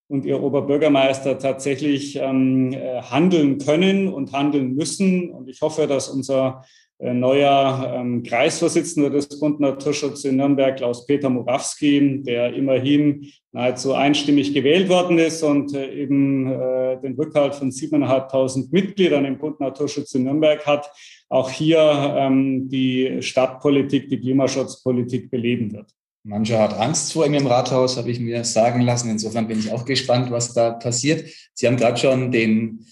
und 0.10 0.26
ihr 0.26 0.42
Oberbürgermeister 0.42 1.38
tatsächlich 1.38 2.18
ähm, 2.18 2.74
äh, 2.74 3.02
handeln 3.02 3.60
können 3.60 4.08
und 4.08 4.34
handeln 4.34 4.76
müssen. 4.76 5.30
Und 5.30 5.48
ich 5.48 5.62
hoffe, 5.62 5.86
dass 5.86 6.10
unser 6.10 6.66
äh, 6.98 7.14
neuer 7.14 7.94
ähm, 7.96 8.24
Kreisvorsitzender 8.24 9.12
des 9.12 9.40
Bund 9.40 9.60
Naturschutz 9.60 10.26
in 10.26 10.36
Nürnberg, 10.36 10.76
Klaus-Peter 10.76 11.30
Murawski, 11.30 12.24
der 12.24 12.54
immerhin 12.54 13.32
nahezu 13.52 13.94
einstimmig 13.94 14.54
gewählt 14.54 14.90
worden 14.90 15.20
ist 15.20 15.44
und 15.44 15.76
äh, 15.76 15.94
eben 15.94 16.52
äh, 16.52 17.00
den 17.02 17.14
Rückhalt 17.14 17.54
von 17.54 17.70
7.500 17.70 18.68
Mitgliedern 18.72 19.26
im 19.26 19.38
Bund 19.38 19.60
Naturschutz 19.60 20.14
in 20.16 20.24
Nürnberg 20.24 20.66
hat, 20.66 20.92
auch 21.30 21.52
hier 21.52 21.80
ähm, 22.18 22.68
die 22.68 23.22
Stadtpolitik, 23.22 24.10
die 24.10 24.20
Klimaschutzpolitik 24.20 25.30
beleben 25.30 25.72
wird. 25.72 25.94
Mancher 26.24 26.60
hat 26.60 26.74
Angst 26.74 27.14
vor 27.14 27.26
ihm 27.26 27.34
im 27.34 27.48
Rathaus, 27.48 27.98
habe 27.98 28.12
ich 28.12 28.20
mir 28.20 28.44
sagen 28.44 28.82
lassen. 28.82 29.10
Insofern 29.10 29.48
bin 29.48 29.60
ich 29.60 29.72
auch 29.72 29.86
gespannt, 29.86 30.32
was 30.32 30.54
da 30.54 30.72
passiert. 30.72 31.30
Sie 31.54 31.68
haben 31.68 31.78
gerade 31.78 31.98
schon 31.98 32.32
den. 32.32 32.86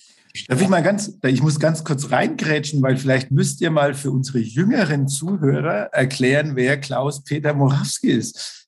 Darf 0.47 0.61
ich 0.61 0.69
mal 0.69 0.83
ganz, 0.83 1.17
ich 1.23 1.41
muss 1.41 1.59
ganz 1.59 1.83
kurz 1.83 2.11
reingrätschen, 2.11 2.81
weil 2.81 2.95
vielleicht 2.95 3.31
müsst 3.31 3.59
ihr 3.61 3.71
mal 3.71 3.93
für 3.93 4.11
unsere 4.11 4.39
jüngeren 4.39 5.07
Zuhörer 5.07 5.89
erklären, 5.93 6.55
wer 6.55 6.79
Klaus-Peter 6.79 7.53
Morawski 7.53 8.11
ist. 8.11 8.67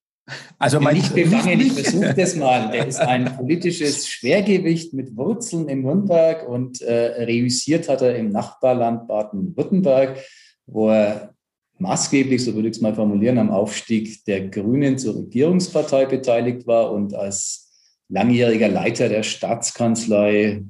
Also 0.58 0.80
mein 0.80 0.96
nicht 0.96 1.14
befangen, 1.14 1.60
ich 1.60 1.74
versuche 1.74 2.14
das 2.14 2.36
mal. 2.36 2.72
Der 2.72 2.88
ist 2.88 3.00
ein 3.00 3.26
politisches 3.38 4.08
Schwergewicht 4.08 4.94
mit 4.94 5.16
Wurzeln 5.16 5.68
in 5.68 5.82
Nürnberg 5.82 6.48
und 6.48 6.82
äh, 6.82 7.24
reüssiert 7.24 7.90
hat 7.90 8.02
er 8.02 8.16
im 8.16 8.30
Nachbarland 8.30 9.08
Baden-Württemberg, 9.08 10.18
wo 10.66 10.90
er 10.90 11.34
maßgeblich, 11.80 12.44
so 12.44 12.54
würde 12.56 12.70
ich 12.70 12.76
es 12.76 12.82
mal 12.82 12.94
formulieren, 12.94 13.38
am 13.38 13.52
Aufstieg 13.52 14.24
der 14.26 14.50
Grünen 14.50 14.98
zur 14.98 15.16
Regierungspartei 15.16 16.06
beteiligt 16.06 16.68
war 16.68 16.92
und 16.92 17.14
als 17.14 17.70
langjähriger 18.10 18.68
Leiter 18.68 19.10
der 19.10 19.24
Staatskanzlei 19.24 20.64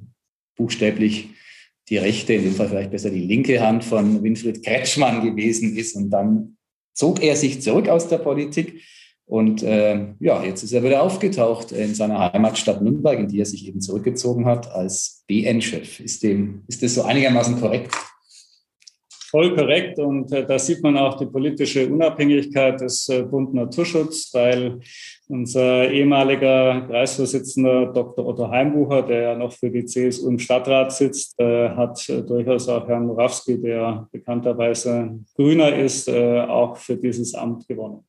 buchstäblich 0.55 1.29
die 1.89 1.97
rechte, 1.97 2.33
in 2.33 2.43
dem 2.43 2.53
Fall 2.53 2.69
vielleicht 2.69 2.91
besser 2.91 3.09
die 3.09 3.25
linke 3.25 3.61
Hand 3.61 3.83
von 3.83 4.21
Winfried 4.21 4.63
Kretschmann 4.63 5.23
gewesen 5.23 5.75
ist. 5.75 5.95
Und 5.95 6.11
dann 6.11 6.57
zog 6.93 7.23
er 7.23 7.35
sich 7.35 7.61
zurück 7.61 7.89
aus 7.89 8.07
der 8.07 8.19
Politik. 8.19 8.83
Und 9.25 9.63
äh, 9.63 10.13
ja, 10.19 10.43
jetzt 10.43 10.63
ist 10.63 10.71
er 10.71 10.83
wieder 10.83 11.01
aufgetaucht 11.01 11.71
in 11.71 11.95
seiner 11.95 12.31
Heimatstadt 12.33 12.81
Nürnberg, 12.81 13.19
in 13.19 13.27
die 13.27 13.39
er 13.39 13.45
sich 13.45 13.67
eben 13.67 13.81
zurückgezogen 13.81 14.45
hat 14.45 14.71
als 14.71 15.23
BN-Chef. 15.27 15.99
Ist, 15.99 16.23
ist 16.23 16.83
das 16.83 16.95
so 16.95 17.03
einigermaßen 17.03 17.59
korrekt? 17.59 17.95
Voll 19.29 19.55
korrekt 19.55 19.99
und 19.99 20.31
äh, 20.31 20.43
da 20.43 20.57
sieht 20.57 20.81
man 20.81 20.97
auch 20.97 21.15
die 21.15 21.27
politische 21.27 21.87
Unabhängigkeit 21.87 22.81
des 22.81 23.07
äh, 23.09 23.21
Bund 23.21 23.53
Naturschutz, 23.53 24.33
weil 24.33 24.79
unser 25.27 25.87
ehemaliger 25.91 26.87
Kreisvorsitzender 26.87 27.93
Dr. 27.93 28.25
Otto 28.25 28.49
Heimbucher, 28.49 29.03
der 29.03 29.21
ja 29.21 29.35
noch 29.35 29.51
für 29.51 29.69
die 29.69 29.85
CSU 29.85 30.29
im 30.29 30.39
Stadtrat 30.39 30.91
sitzt, 30.93 31.39
äh, 31.39 31.69
hat 31.69 32.09
äh, 32.09 32.23
durchaus 32.23 32.67
auch 32.69 32.87
Herrn 32.87 33.05
Morawski, 33.05 33.61
der 33.61 34.07
bekannterweise 34.11 35.19
Grüner 35.35 35.75
ist, 35.75 36.07
äh, 36.07 36.41
auch 36.41 36.75
für 36.77 36.97
dieses 36.97 37.35
Amt 37.35 37.67
gewonnen. 37.67 38.03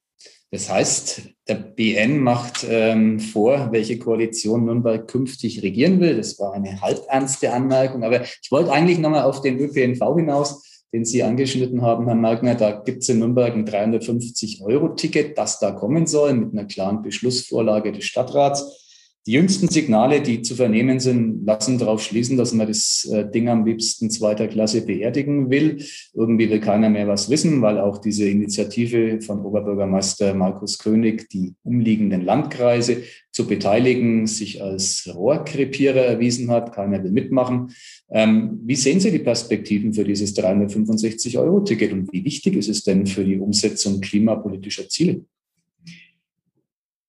Das 0.50 0.70
heißt, 0.70 1.22
der 1.48 1.54
BN 1.54 2.18
macht 2.18 2.66
ähm, 2.68 3.20
vor, 3.20 3.68
welche 3.70 3.98
Koalition 3.98 4.64
Nürnberg 4.64 5.06
künftig 5.06 5.62
regieren 5.62 6.00
will. 6.00 6.16
Das 6.16 6.38
war 6.40 6.54
eine 6.54 6.80
halbernste 6.80 7.52
Anmerkung. 7.52 8.02
Aber 8.02 8.22
ich 8.22 8.50
wollte 8.50 8.72
eigentlich 8.72 8.98
nochmal 8.98 9.22
auf 9.24 9.42
den 9.42 9.58
ÖPNV 9.60 10.16
hinaus 10.16 10.69
den 10.92 11.04
Sie 11.04 11.22
angeschnitten 11.22 11.82
haben, 11.82 12.06
Herr 12.06 12.16
Magner. 12.16 12.54
Da 12.54 12.72
gibt 12.72 13.02
es 13.02 13.08
in 13.08 13.20
Nürnberg 13.20 13.54
ein 13.54 13.66
350-Euro-Ticket, 13.66 15.38
das 15.38 15.58
da 15.60 15.70
kommen 15.70 16.06
soll, 16.06 16.34
mit 16.34 16.52
einer 16.52 16.66
klaren 16.66 17.02
Beschlussvorlage 17.02 17.92
des 17.92 18.04
Stadtrats. 18.04 18.89
Die 19.26 19.32
jüngsten 19.32 19.68
Signale, 19.68 20.22
die 20.22 20.40
zu 20.40 20.54
vernehmen 20.54 20.98
sind, 20.98 21.44
lassen 21.44 21.76
darauf 21.76 22.02
schließen, 22.02 22.38
dass 22.38 22.54
man 22.54 22.66
das 22.66 23.06
äh, 23.12 23.30
Ding 23.30 23.50
am 23.50 23.66
liebsten 23.66 24.08
zweiter 24.08 24.48
Klasse 24.48 24.80
beerdigen 24.80 25.50
will. 25.50 25.84
Irgendwie 26.14 26.48
will 26.48 26.60
keiner 26.60 26.88
mehr 26.88 27.06
was 27.06 27.28
wissen, 27.28 27.60
weil 27.60 27.78
auch 27.78 27.98
diese 27.98 28.26
Initiative 28.26 29.20
von 29.20 29.44
Oberbürgermeister 29.44 30.32
Markus 30.32 30.78
König 30.78 31.28
die 31.28 31.52
umliegenden 31.64 32.22
Landkreise 32.22 33.02
zu 33.30 33.46
beteiligen 33.46 34.26
sich 34.26 34.62
als 34.62 35.10
Rohrkrepierer 35.14 36.00
erwiesen 36.00 36.50
hat. 36.50 36.72
Keiner 36.74 37.04
will 37.04 37.12
mitmachen. 37.12 37.74
Ähm, 38.10 38.60
wie 38.64 38.76
sehen 38.76 39.00
Sie 39.00 39.10
die 39.10 39.18
Perspektiven 39.18 39.92
für 39.92 40.04
dieses 40.04 40.34
365-Euro-Ticket 40.34 41.92
und 41.92 42.10
wie 42.10 42.24
wichtig 42.24 42.56
ist 42.56 42.70
es 42.70 42.84
denn 42.84 43.06
für 43.06 43.24
die 43.24 43.38
Umsetzung 43.38 44.00
klimapolitischer 44.00 44.88
Ziele? 44.88 45.26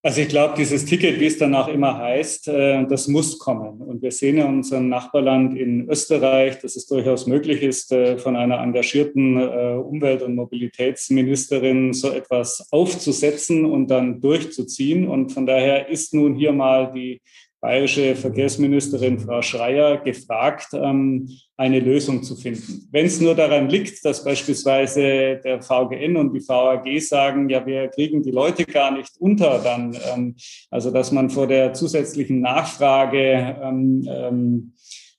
Also 0.03 0.21
ich 0.21 0.29
glaube, 0.29 0.55
dieses 0.57 0.85
Ticket, 0.85 1.19
wie 1.19 1.27
es 1.27 1.37
danach 1.37 1.67
immer 1.67 1.95
heißt, 1.95 2.47
äh, 2.47 2.87
das 2.87 3.07
muss 3.07 3.37
kommen. 3.37 3.81
Und 3.81 4.01
wir 4.01 4.11
sehen 4.11 4.39
in 4.39 4.47
unserem 4.47 4.89
Nachbarland 4.89 5.55
in 5.55 5.87
Österreich, 5.87 6.57
dass 6.57 6.75
es 6.75 6.87
durchaus 6.87 7.27
möglich 7.27 7.61
ist, 7.61 7.91
äh, 7.91 8.17
von 8.17 8.35
einer 8.35 8.59
engagierten 8.59 9.37
äh, 9.37 9.75
Umwelt- 9.75 10.23
und 10.23 10.33
Mobilitätsministerin 10.33 11.93
so 11.93 12.09
etwas 12.09 12.67
aufzusetzen 12.71 13.63
und 13.63 13.91
dann 13.91 14.21
durchzuziehen. 14.21 15.07
Und 15.07 15.33
von 15.33 15.45
daher 15.45 15.87
ist 15.89 16.15
nun 16.15 16.33
hier 16.33 16.51
mal 16.51 16.91
die 16.93 17.21
bayerische 17.61 18.15
Verkehrsministerin 18.15 19.19
Frau 19.19 19.41
Schreier 19.43 19.97
gefragt, 19.97 20.69
ähm, 20.73 21.29
eine 21.55 21.79
Lösung 21.79 22.23
zu 22.23 22.35
finden. 22.35 22.87
Wenn 22.91 23.05
es 23.05 23.21
nur 23.21 23.35
daran 23.35 23.69
liegt, 23.69 24.03
dass 24.03 24.23
beispielsweise 24.23 25.39
der 25.43 25.61
VGN 25.61 26.17
und 26.17 26.33
die 26.33 26.41
VAG 26.45 26.99
sagen, 26.99 27.49
ja, 27.49 27.63
wir 27.63 27.87
kriegen 27.89 28.23
die 28.23 28.31
Leute 28.31 28.65
gar 28.65 28.91
nicht 28.91 29.11
unter, 29.19 29.59
dann, 29.59 29.95
ähm, 30.11 30.35
also 30.71 30.89
dass 30.89 31.11
man 31.11 31.29
vor 31.29 31.45
der 31.45 31.73
zusätzlichen 31.73 32.41
Nachfrage 32.41 33.57
ähm, 33.61 34.73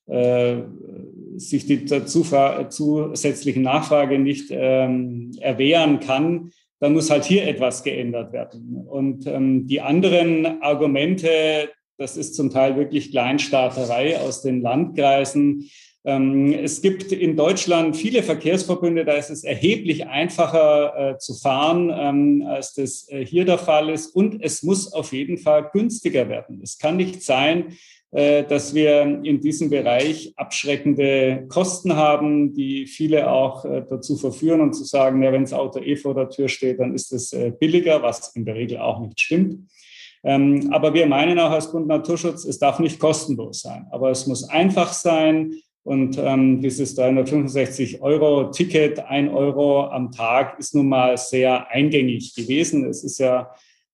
äh, 0.06 0.56
sich 1.36 1.64
die 1.64 1.84
zusätzlichen 1.86 3.62
Nachfrage 3.62 4.18
nicht 4.18 4.50
erwehren 4.50 6.00
kann, 6.00 6.50
dann 6.82 6.92
muss 6.94 7.10
halt 7.10 7.24
hier 7.24 7.46
etwas 7.46 7.84
geändert 7.84 8.32
werden. 8.32 8.84
Und 8.86 9.26
ähm, 9.28 9.68
die 9.68 9.80
anderen 9.80 10.60
Argumente, 10.60 11.70
das 12.02 12.16
ist 12.16 12.34
zum 12.34 12.50
Teil 12.50 12.76
wirklich 12.76 13.12
Kleinstaaterei 13.12 14.18
aus 14.18 14.42
den 14.42 14.60
Landkreisen. 14.60 15.70
Ähm, 16.04 16.52
es 16.52 16.82
gibt 16.82 17.12
in 17.12 17.36
Deutschland 17.36 17.96
viele 17.96 18.24
Verkehrsverbünde, 18.24 19.04
da 19.04 19.12
ist 19.12 19.30
es 19.30 19.44
erheblich 19.44 20.08
einfacher 20.08 21.12
äh, 21.12 21.18
zu 21.18 21.34
fahren, 21.34 21.92
ähm, 21.96 22.44
als 22.44 22.74
das 22.74 23.08
äh, 23.08 23.24
hier 23.24 23.44
der 23.44 23.58
Fall 23.58 23.88
ist. 23.88 24.08
Und 24.08 24.42
es 24.42 24.64
muss 24.64 24.92
auf 24.92 25.12
jeden 25.12 25.38
Fall 25.38 25.70
günstiger 25.72 26.28
werden. 26.28 26.60
Es 26.60 26.76
kann 26.76 26.96
nicht 26.96 27.22
sein, 27.22 27.76
äh, 28.10 28.42
dass 28.42 28.74
wir 28.74 29.20
in 29.22 29.40
diesem 29.40 29.70
Bereich 29.70 30.32
abschreckende 30.34 31.46
Kosten 31.48 31.94
haben, 31.94 32.52
die 32.52 32.86
viele 32.86 33.30
auch 33.30 33.64
dazu 33.64 34.16
verführen 34.16 34.60
und 34.60 34.72
zu 34.72 34.82
sagen, 34.82 35.22
ja, 35.22 35.32
wenn 35.32 35.42
das 35.42 35.52
Auto 35.52 35.78
eh 35.78 35.94
vor 35.94 36.16
der 36.16 36.30
Tür 36.30 36.48
steht, 36.48 36.80
dann 36.80 36.96
ist 36.96 37.12
es 37.12 37.30
billiger, 37.60 38.02
was 38.02 38.34
in 38.34 38.44
der 38.44 38.56
Regel 38.56 38.78
auch 38.78 39.00
nicht 39.00 39.20
stimmt. 39.20 39.68
Ähm, 40.24 40.68
aber 40.72 40.94
wir 40.94 41.06
meinen 41.06 41.38
auch 41.38 41.50
als 41.50 41.70
Bund 41.72 41.86
Naturschutz, 41.86 42.44
es 42.44 42.58
darf 42.58 42.78
nicht 42.78 43.00
kostenlos 43.00 43.62
sein, 43.62 43.86
aber 43.90 44.10
es 44.10 44.26
muss 44.26 44.48
einfach 44.48 44.92
sein. 44.92 45.54
Und 45.84 46.16
ähm, 46.16 46.60
dieses 46.60 46.94
365 46.94 48.02
Euro 48.02 48.50
Ticket, 48.50 49.00
ein 49.00 49.28
Euro 49.28 49.88
am 49.88 50.12
Tag, 50.12 50.58
ist 50.60 50.76
nun 50.76 50.88
mal 50.88 51.16
sehr 51.16 51.68
eingängig 51.70 52.36
gewesen. 52.36 52.88
Es 52.88 53.02
ist 53.02 53.18
ja 53.18 53.50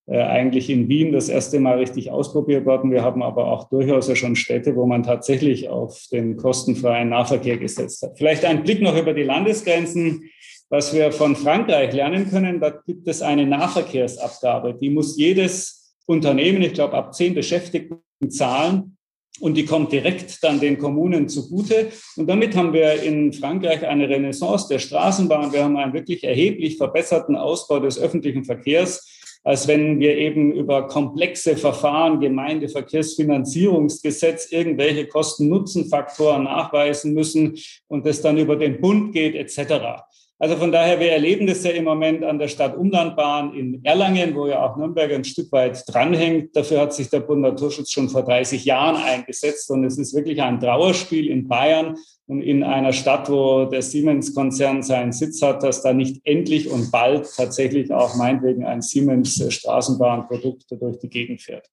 äh, 0.06 0.20
eigentlich 0.20 0.68
in 0.68 0.88
Wien 0.88 1.12
das 1.12 1.30
erste 1.30 1.60
Mal 1.60 1.78
richtig 1.78 2.10
ausprobiert 2.10 2.66
worden. 2.66 2.90
Wir 2.90 3.02
haben 3.02 3.22
aber 3.22 3.46
auch 3.46 3.70
durchaus 3.70 4.08
ja 4.08 4.16
schon 4.16 4.36
Städte, 4.36 4.76
wo 4.76 4.84
man 4.84 5.02
tatsächlich 5.02 5.70
auf 5.70 6.06
den 6.12 6.36
kostenfreien 6.36 7.08
Nahverkehr 7.08 7.56
gesetzt 7.56 8.02
hat. 8.02 8.18
Vielleicht 8.18 8.44
ein 8.44 8.62
Blick 8.64 8.82
noch 8.82 8.96
über 8.96 9.14
die 9.14 9.22
Landesgrenzen. 9.22 10.24
Was 10.70 10.94
wir 10.94 11.12
von 11.12 11.34
Frankreich 11.34 11.94
lernen 11.94 12.28
können, 12.28 12.60
da 12.60 12.68
gibt 12.68 13.08
es 13.08 13.22
eine 13.22 13.46
Nahverkehrsabgabe. 13.46 14.74
Die 14.74 14.90
muss 14.90 15.16
jedes 15.16 15.77
Unternehmen, 16.08 16.62
ich 16.62 16.72
glaube 16.72 16.94
ab 16.94 17.14
zehn 17.14 17.34
Beschäftigten, 17.34 18.00
zahlen. 18.28 18.96
Und 19.40 19.54
die 19.54 19.66
kommt 19.66 19.92
direkt 19.92 20.42
dann 20.42 20.58
den 20.58 20.78
Kommunen 20.78 21.28
zugute. 21.28 21.90
Und 22.16 22.28
damit 22.28 22.56
haben 22.56 22.72
wir 22.72 23.00
in 23.02 23.32
Frankreich 23.32 23.86
eine 23.86 24.08
Renaissance 24.08 24.66
der 24.68 24.80
Straßenbahn. 24.80 25.52
Wir 25.52 25.62
haben 25.62 25.76
einen 25.76 25.92
wirklich 25.92 26.24
erheblich 26.24 26.76
verbesserten 26.76 27.36
Ausbau 27.36 27.78
des 27.78 28.00
öffentlichen 28.00 28.44
Verkehrs 28.44 29.14
als 29.44 29.66
wenn 29.66 29.98
wir 29.98 30.18
eben 30.18 30.52
über 30.52 30.86
komplexe 30.88 31.56
Verfahren, 31.56 32.20
Gemeindeverkehrsfinanzierungsgesetz, 32.20 34.52
irgendwelche 34.52 35.06
Kosten-Nutzen-Faktoren 35.06 36.44
nachweisen 36.44 37.14
müssen 37.14 37.56
und 37.86 38.06
es 38.06 38.20
dann 38.20 38.36
über 38.36 38.56
den 38.56 38.78
Bund 38.80 39.14
geht 39.14 39.34
etc. 39.34 40.02
Also 40.40 40.56
von 40.56 40.70
daher, 40.70 41.00
wir 41.00 41.10
erleben 41.10 41.48
das 41.48 41.64
ja 41.64 41.72
im 41.72 41.82
Moment 41.82 42.22
an 42.22 42.38
der 42.38 42.46
Stadt-Umlandbahn 42.46 43.54
in 43.54 43.84
Erlangen, 43.84 44.36
wo 44.36 44.46
ja 44.46 44.64
auch 44.64 44.76
Nürnberg 44.76 45.10
ein 45.12 45.24
Stück 45.24 45.50
weit 45.50 45.82
dranhängt. 45.88 46.54
Dafür 46.54 46.82
hat 46.82 46.94
sich 46.94 47.10
der 47.10 47.20
Bund 47.20 47.40
Naturschutz 47.40 47.90
schon 47.90 48.08
vor 48.08 48.22
30 48.22 48.64
Jahren 48.64 48.94
eingesetzt. 49.02 49.68
Und 49.72 49.82
es 49.82 49.98
ist 49.98 50.14
wirklich 50.14 50.40
ein 50.40 50.60
Trauerspiel 50.60 51.28
in 51.28 51.48
Bayern 51.48 51.96
und 52.26 52.42
in 52.42 52.62
einer 52.62 52.92
Stadt, 52.92 53.28
wo 53.28 53.64
der 53.64 53.82
Siemens-Konzern 53.82 54.84
seinen 54.84 55.10
Sitz 55.10 55.42
hat, 55.42 55.64
dass 55.64 55.82
da 55.82 55.92
nicht 55.92 56.20
endlich 56.24 56.70
und 56.70 56.92
bald 56.92 57.28
tatsächlich 57.34 57.92
auch 57.92 58.14
meinetwegen 58.14 58.64
ein 58.64 58.80
Siemens-Straßenbahnprodukt 58.80 60.66
durch 60.70 61.00
die 61.00 61.08
Gegend 61.08 61.42
fährt. 61.42 61.66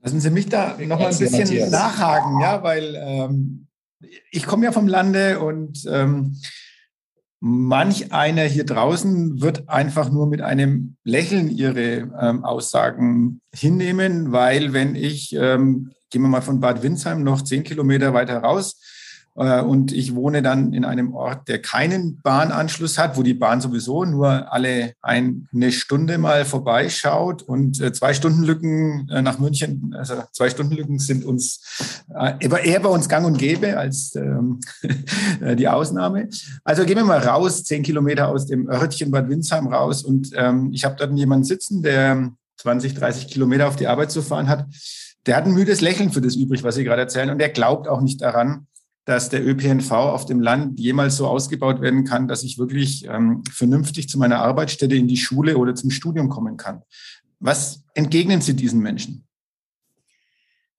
Lassen 0.00 0.20
Sie 0.20 0.30
mich 0.30 0.48
da 0.48 0.78
noch 0.78 0.98
mal 0.98 1.12
ein 1.12 1.18
bisschen 1.18 1.70
nachhaken, 1.70 2.40
ja, 2.40 2.62
weil 2.62 2.96
ähm, 2.98 3.66
ich 4.30 4.46
komme 4.46 4.64
ja 4.64 4.72
vom 4.72 4.88
Lande 4.88 5.38
und 5.40 5.84
ähm, 5.86 6.36
Manch 7.44 8.12
einer 8.12 8.44
hier 8.44 8.64
draußen 8.64 9.40
wird 9.40 9.68
einfach 9.68 10.12
nur 10.12 10.28
mit 10.28 10.42
einem 10.42 10.94
Lächeln 11.02 11.50
ihre 11.50 12.08
ähm, 12.20 12.44
Aussagen 12.44 13.40
hinnehmen, 13.52 14.30
weil 14.30 14.72
wenn 14.72 14.94
ich, 14.94 15.34
ähm, 15.34 15.90
gehen 16.08 16.22
wir 16.22 16.28
mal 16.28 16.40
von 16.40 16.60
Bad 16.60 16.84
Windsheim 16.84 17.24
noch 17.24 17.42
zehn 17.42 17.64
Kilometer 17.64 18.14
weiter 18.14 18.38
raus, 18.38 18.80
und 19.34 19.92
ich 19.92 20.14
wohne 20.14 20.42
dann 20.42 20.74
in 20.74 20.84
einem 20.84 21.14
Ort, 21.14 21.48
der 21.48 21.60
keinen 21.60 22.20
Bahnanschluss 22.20 22.98
hat, 22.98 23.16
wo 23.16 23.22
die 23.22 23.34
Bahn 23.34 23.60
sowieso 23.60 24.04
nur 24.04 24.52
alle 24.52 24.92
eine 25.00 25.72
Stunde 25.72 26.18
mal 26.18 26.44
vorbeischaut 26.44 27.42
und 27.42 27.80
äh, 27.80 27.92
zwei 27.92 28.12
Stundenlücken 28.12 29.08
äh, 29.08 29.22
nach 29.22 29.38
München, 29.38 29.94
also 29.96 30.14
zwei 30.32 30.50
Stundenlücken 30.50 30.98
sind 30.98 31.24
uns 31.24 31.60
eher 32.62 32.80
bei 32.80 32.88
uns 32.88 33.08
gang 33.08 33.26
und 33.26 33.38
gäbe 33.38 33.78
als 33.78 34.14
ähm, 34.16 34.60
die 35.56 35.68
Ausnahme. 35.68 36.28
Also 36.64 36.84
gehen 36.84 36.96
wir 36.96 37.04
mal 37.04 37.18
raus, 37.18 37.64
zehn 37.64 37.82
Kilometer 37.82 38.28
aus 38.28 38.46
dem 38.46 38.68
Örtchen 38.68 39.10
Bad 39.10 39.28
Windsheim 39.28 39.66
raus 39.66 40.02
und 40.02 40.30
ähm, 40.36 40.70
ich 40.72 40.84
habe 40.84 40.96
dort 40.98 41.16
jemanden 41.16 41.44
sitzen, 41.44 41.82
der 41.82 42.32
20, 42.58 42.94
30 42.94 43.28
Kilometer 43.28 43.68
auf 43.68 43.76
die 43.76 43.86
Arbeit 43.86 44.10
zu 44.10 44.22
fahren 44.22 44.48
hat. 44.48 44.66
Der 45.26 45.36
hat 45.36 45.46
ein 45.46 45.52
müdes 45.52 45.80
Lächeln 45.80 46.10
für 46.10 46.20
das 46.20 46.34
übrig, 46.34 46.64
was 46.64 46.74
Sie 46.74 46.84
gerade 46.84 47.02
erzählen 47.02 47.30
und 47.30 47.38
der 47.38 47.48
glaubt 47.48 47.88
auch 47.88 48.00
nicht 48.00 48.20
daran, 48.20 48.66
dass 49.04 49.28
der 49.28 49.46
ÖPNV 49.46 49.90
auf 49.90 50.26
dem 50.26 50.40
Land 50.40 50.78
jemals 50.78 51.16
so 51.16 51.26
ausgebaut 51.26 51.80
werden 51.80 52.04
kann, 52.04 52.28
dass 52.28 52.44
ich 52.44 52.58
wirklich 52.58 53.06
ähm, 53.08 53.42
vernünftig 53.50 54.08
zu 54.08 54.18
meiner 54.18 54.38
Arbeitsstätte 54.38 54.94
in 54.94 55.08
die 55.08 55.16
Schule 55.16 55.56
oder 55.56 55.74
zum 55.74 55.90
Studium 55.90 56.28
kommen 56.28 56.56
kann. 56.56 56.82
Was 57.40 57.84
entgegnen 57.94 58.40
Sie 58.40 58.54
diesen 58.54 58.80
Menschen? 58.80 59.24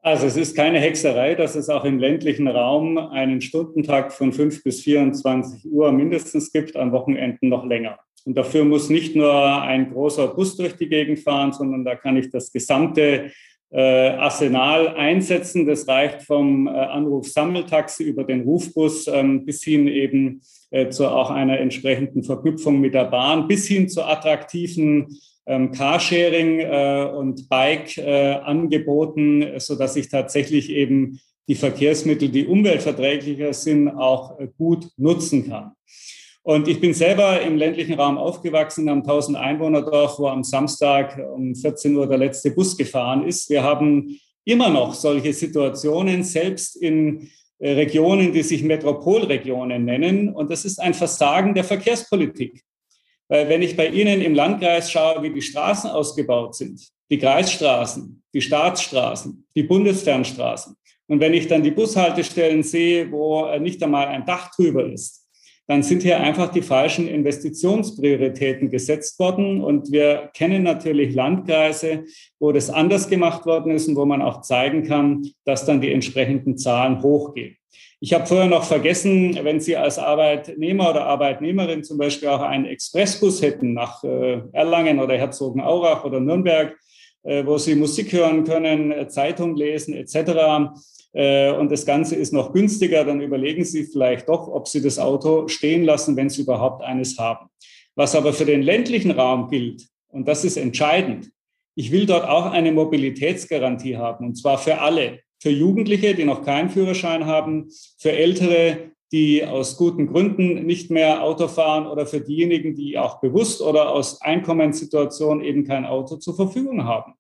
Also 0.02 0.26
es 0.26 0.36
ist 0.36 0.56
keine 0.56 0.80
Hexerei, 0.80 1.34
dass 1.36 1.56
es 1.56 1.70
auch 1.70 1.86
im 1.86 1.98
ländlichen 1.98 2.48
Raum 2.50 2.98
einen 2.98 3.40
Stundentakt 3.40 4.12
von 4.12 4.34
5 4.34 4.64
bis 4.64 4.82
24 4.82 5.72
Uhr 5.72 5.92
mindestens 5.94 6.52
gibt, 6.52 6.76
an 6.76 6.92
Wochenenden 6.92 7.48
noch 7.48 7.66
länger. 7.66 8.00
Und 8.26 8.38
dafür 8.38 8.66
muss 8.66 8.90
nicht 8.90 9.16
nur 9.16 9.62
ein 9.62 9.92
großer 9.92 10.30
Bus 10.30 10.58
durch 10.58 10.76
die 10.76 10.88
Gegend 10.88 11.20
fahren, 11.20 11.54
sondern 11.54 11.86
da 11.86 11.96
kann 11.96 12.18
ich 12.18 12.30
das 12.30 12.52
gesamte 12.52 13.32
Arsenal 13.82 14.90
einsetzen. 14.90 15.66
Das 15.66 15.88
reicht 15.88 16.24
vom 16.24 16.68
äh, 16.68 16.72
Anruf 16.72 17.28
Sammeltaxi 17.28 18.04
über 18.04 18.24
den 18.24 18.42
Rufbus 18.42 19.08
ähm, 19.08 19.46
bis 19.46 19.64
hin 19.64 19.88
eben 19.88 20.42
äh, 20.72 20.90
zu 20.90 21.08
auch 21.08 21.30
einer 21.30 21.60
entsprechenden 21.60 22.24
Verknüpfung 22.24 22.80
mit 22.80 22.94
der 22.94 23.06
Bahn, 23.06 23.48
bis 23.48 23.68
hin 23.68 23.90
zu 23.90 24.04
attraktiven 24.04 25.08
ähm, 25.46 25.72
Carsharing 25.72 26.60
äh, 26.60 27.10
und 27.16 27.50
Bike-Angeboten, 27.50 29.42
äh, 29.42 29.60
so 29.60 29.76
dass 29.76 29.96
ich 29.96 30.10
tatsächlich 30.10 30.70
eben 30.70 31.20
die 31.48 31.56
Verkehrsmittel, 31.56 32.30
die 32.30 32.46
umweltverträglicher 32.48 33.54
sind, 33.54 33.90
auch 33.90 34.40
äh, 34.40 34.48
gut 34.58 34.88
nutzen 34.98 35.50
kann. 35.50 35.72
Und 36.46 36.68
ich 36.68 36.82
bin 36.82 36.94
selber 36.94 37.42
im 37.42 37.56
ländlichen 37.56 37.94
Raum 37.94 38.18
aufgewachsen, 38.18 38.90
am 38.90 39.00
1000 39.00 39.38
Einwohnerdorf, 39.38 40.20
wo 40.20 40.28
am 40.28 40.44
Samstag 40.44 41.18
um 41.34 41.56
14 41.56 41.96
Uhr 41.96 42.06
der 42.06 42.18
letzte 42.18 42.52
Bus 42.52 42.76
gefahren 42.76 43.26
ist. 43.26 43.50
Wir 43.50 43.64
haben 43.64 44.20
immer 44.44 44.70
noch 44.70 44.94
solche 44.94 45.32
Situationen, 45.32 46.22
selbst 46.24 46.76
in 46.76 47.30
äh, 47.60 47.72
Regionen, 47.72 48.34
die 48.34 48.44
sich 48.44 48.62
Metropolregionen 48.62 49.86
nennen. 49.86 50.34
Und 50.34 50.52
das 50.52 50.66
ist 50.66 50.82
ein 50.82 50.94
Versagen 50.94 51.54
der 51.54 51.64
Verkehrspolitik. 51.64 52.62
Weil 53.30 53.48
wenn 53.48 53.62
ich 53.62 53.78
bei 53.78 53.88
Ihnen 53.88 54.22
im 54.22 54.36
Landkreis 54.36 54.92
schaue, 54.92 55.24
wie 55.24 55.34
die 55.34 55.42
Straßen 55.42 55.90
ausgebaut 55.90 56.56
sind, 56.56 56.90
die 57.10 57.20
Kreisstraßen, 57.20 58.22
die 58.34 58.42
Staatsstraßen, 58.42 59.48
die 59.56 59.64
Bundesfernstraßen, 59.64 60.76
und 61.08 61.20
wenn 61.22 61.34
ich 61.34 61.48
dann 61.48 61.64
die 61.64 61.72
Bushaltestellen 61.72 62.64
sehe, 62.64 63.10
wo 63.10 63.46
äh, 63.46 63.62
nicht 63.62 63.82
einmal 63.82 64.08
ein 64.08 64.26
Dach 64.26 64.52
drüber 64.54 64.86
ist, 64.92 65.23
dann 65.68 65.82
sind 65.82 66.04
hier 66.04 66.20
einfach 66.20 66.52
die 66.52 66.62
falschen 66.62 67.08
Investitionsprioritäten 67.08 68.70
gesetzt 68.70 69.18
worden. 69.20 69.62
Und 69.64 69.92
wir 69.92 70.30
kennen 70.34 70.64
natürlich 70.64 71.16
Landkreise, 71.16 72.04
wo 72.40 72.52
das 72.52 72.70
anders 72.70 73.08
gemacht 73.08 73.46
worden 73.46 73.72
ist 73.72 73.88
und 73.88 73.96
wo 73.96 74.06
man 74.06 74.22
auch 74.22 74.42
zeigen 74.42 74.84
kann, 74.84 75.26
dass 75.46 75.66
dann 75.66 75.80
die 75.80 75.92
entsprechenden 75.92 76.58
Zahlen 76.58 77.02
hochgehen. 77.02 77.56
Ich 78.02 78.14
habe 78.14 78.26
vorher 78.26 78.48
noch 78.48 78.66
vergessen, 78.66 79.40
wenn 79.44 79.62
Sie 79.62 79.78
als 79.78 79.98
Arbeitnehmer 79.98 80.90
oder 80.90 81.06
Arbeitnehmerin 81.06 81.86
zum 81.86 81.98
Beispiel 81.98 82.28
auch 82.28 82.42
einen 82.42 82.66
Expressbus 82.66 83.42
hätten 83.42 83.74
nach 83.74 84.04
äh, 84.04 84.42
Erlangen 84.52 85.00
oder 85.00 85.16
Herzogenaurach 85.16 86.04
oder 86.04 86.20
Nürnberg, 86.20 86.78
äh, 87.24 87.46
wo 87.46 87.58
Sie 87.58 87.76
Musik 87.76 88.12
hören 88.12 88.44
können, 88.44 88.92
äh, 88.92 89.08
Zeitung 89.08 89.56
lesen 89.56 89.94
etc., 89.94 90.74
und 91.14 91.72
das 91.72 91.86
Ganze 91.86 92.16
ist 92.16 92.34
noch 92.34 92.54
günstiger, 92.54 93.06
dann 93.06 93.22
überlegen 93.22 93.64
Sie 93.64 93.84
vielleicht 93.84 94.28
doch, 94.28 94.48
ob 94.48 94.68
Sie 94.68 94.82
das 94.82 94.98
Auto 94.98 95.48
stehen 95.48 95.84
lassen, 95.84 96.16
wenn 96.16 96.30
Sie 96.30 96.42
überhaupt 96.42 96.84
eines 96.84 97.20
haben. 97.20 97.50
Was 97.96 98.16
aber 98.16 98.34
für 98.34 98.46
den 98.46 98.64
ländlichen 98.64 99.12
Raum 99.12 99.48
gilt, 99.48 99.88
und 100.10 100.28
das 100.28 100.44
ist 100.44 100.58
entscheidend, 100.58 101.30
ich 101.76 101.92
will 101.92 102.06
dort 102.06 102.28
auch 102.28 102.48
eine 102.48 102.72
Mobilitätsgarantie 102.72 103.98
haben, 103.98 104.28
und 104.28 104.36
zwar 104.36 104.58
für 104.58 104.80
alle. 104.80 105.20
Für 105.40 105.50
Jugendliche, 105.50 106.16
die 106.16 106.24
noch 106.24 106.44
keinen 106.44 106.70
Führerschein 106.70 107.26
haben, 107.26 107.70
für 107.98 108.12
Ältere, 108.12 108.92
die 109.12 109.46
aus 109.46 109.78
guten 109.78 110.08
Gründen 110.08 110.66
nicht 110.66 110.90
mehr 110.90 111.24
Auto 111.24 111.48
fahren 111.48 111.86
oder 111.86 112.08
für 112.08 112.22
diejenigen, 112.22 112.74
die 112.74 112.98
auch 112.98 113.20
bewusst 113.20 113.62
oder 113.62 113.92
aus 113.92 114.22
Einkommenssituationen 114.22 115.44
eben 115.44 115.66
kein 115.66 115.86
Auto 115.86 116.16
zur 116.16 116.36
Verfügung 116.36 116.86
haben. 116.86 117.14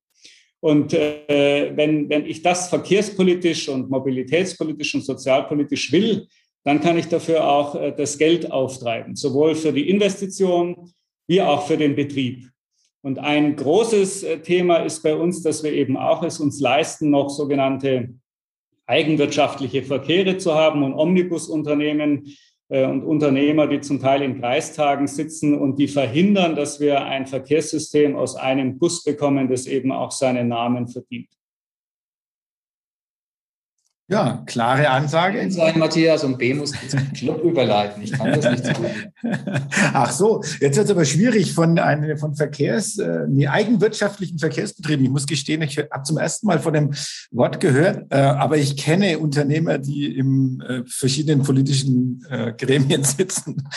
Und 0.63 0.93
äh, 0.93 1.73
wenn, 1.75 2.07
wenn 2.07 2.25
ich 2.25 2.41
das 2.41 2.69
verkehrspolitisch 2.69 3.67
und 3.67 3.89
mobilitätspolitisch 3.89 4.95
und 4.95 5.03
sozialpolitisch 5.03 5.91
will, 5.91 6.25
dann 6.63 6.79
kann 6.79 6.97
ich 6.97 7.07
dafür 7.09 7.45
auch 7.45 7.75
äh, 7.75 7.91
das 7.91 8.17
Geld 8.17 8.49
auftreiben, 8.49 9.17
sowohl 9.17 9.55
für 9.55 9.73
die 9.73 9.89
Investition 9.89 10.93
wie 11.27 11.41
auch 11.41 11.67
für 11.67 11.75
den 11.75 11.97
Betrieb. 11.97 12.49
Und 13.01 13.19
ein 13.19 13.57
großes 13.57 14.23
äh, 14.23 14.39
Thema 14.39 14.77
ist 14.77 15.03
bei 15.03 15.13
uns, 15.13 15.43
dass 15.43 15.65
wir 15.65 15.73
eben 15.73 15.97
auch 15.97 16.23
es 16.23 16.39
uns 16.39 16.61
leisten, 16.61 17.09
noch 17.09 17.29
sogenannte 17.29 18.13
eigenwirtschaftliche 18.85 19.83
Verkehre 19.83 20.37
zu 20.37 20.55
haben 20.55 20.83
und 20.83 20.93
Omnibusunternehmen 20.93 22.37
und 22.81 23.03
Unternehmer, 23.03 23.67
die 23.67 23.81
zum 23.81 23.99
Teil 23.99 24.23
in 24.23 24.39
Kreistagen 24.39 25.05
sitzen 25.05 25.53
und 25.55 25.77
die 25.77 25.87
verhindern, 25.87 26.55
dass 26.55 26.79
wir 26.79 27.05
ein 27.05 27.27
Verkehrssystem 27.27 28.15
aus 28.15 28.35
einem 28.35 28.79
Bus 28.79 29.03
bekommen, 29.03 29.47
das 29.47 29.67
eben 29.67 29.91
auch 29.91 30.11
seinen 30.11 30.47
Namen 30.47 30.87
verdient. 30.87 31.29
Ja, 34.13 34.43
klare 34.45 34.91
Ansage. 34.91 35.49
Sein, 35.49 35.79
Matthias, 35.79 36.23
und 36.23 36.37
B 36.37 36.53
muss 36.53 36.71
zum 36.87 37.13
Club 37.13 37.43
überleiten. 37.43 38.03
Ich 38.03 38.11
kann 38.11 38.31
das 38.31 38.51
nicht 38.51 38.63
so 38.63 38.73
gut. 38.81 38.91
Ach 39.91 40.11
so, 40.11 40.43
jetzt 40.59 40.77
wird 40.77 40.85
es 40.85 40.91
aber 40.91 41.03
schwierig 41.03 41.53
von, 41.53 41.79
einem, 41.79 42.15
von 42.19 42.35
Verkehrs, 42.35 42.99
äh, 42.99 43.25
nee, 43.27 43.47
eigenwirtschaftlichen 43.47 44.37
Verkehrsbetrieben. 44.37 45.03
Ich 45.03 45.09
muss 45.09 45.25
gestehen, 45.25 45.63
ich 45.63 45.79
habe 45.79 46.03
zum 46.03 46.19
ersten 46.19 46.45
Mal 46.45 46.59
von 46.59 46.73
dem 46.73 46.91
Wort 47.31 47.59
gehört, 47.59 48.05
äh, 48.11 48.17
aber 48.17 48.57
ich 48.57 48.77
kenne 48.77 49.17
Unternehmer, 49.17 49.79
die 49.79 50.15
in 50.15 50.61
äh, 50.61 50.83
verschiedenen 50.85 51.41
politischen 51.41 52.23
äh, 52.29 52.53
Gremien 52.55 53.03
sitzen. 53.03 53.67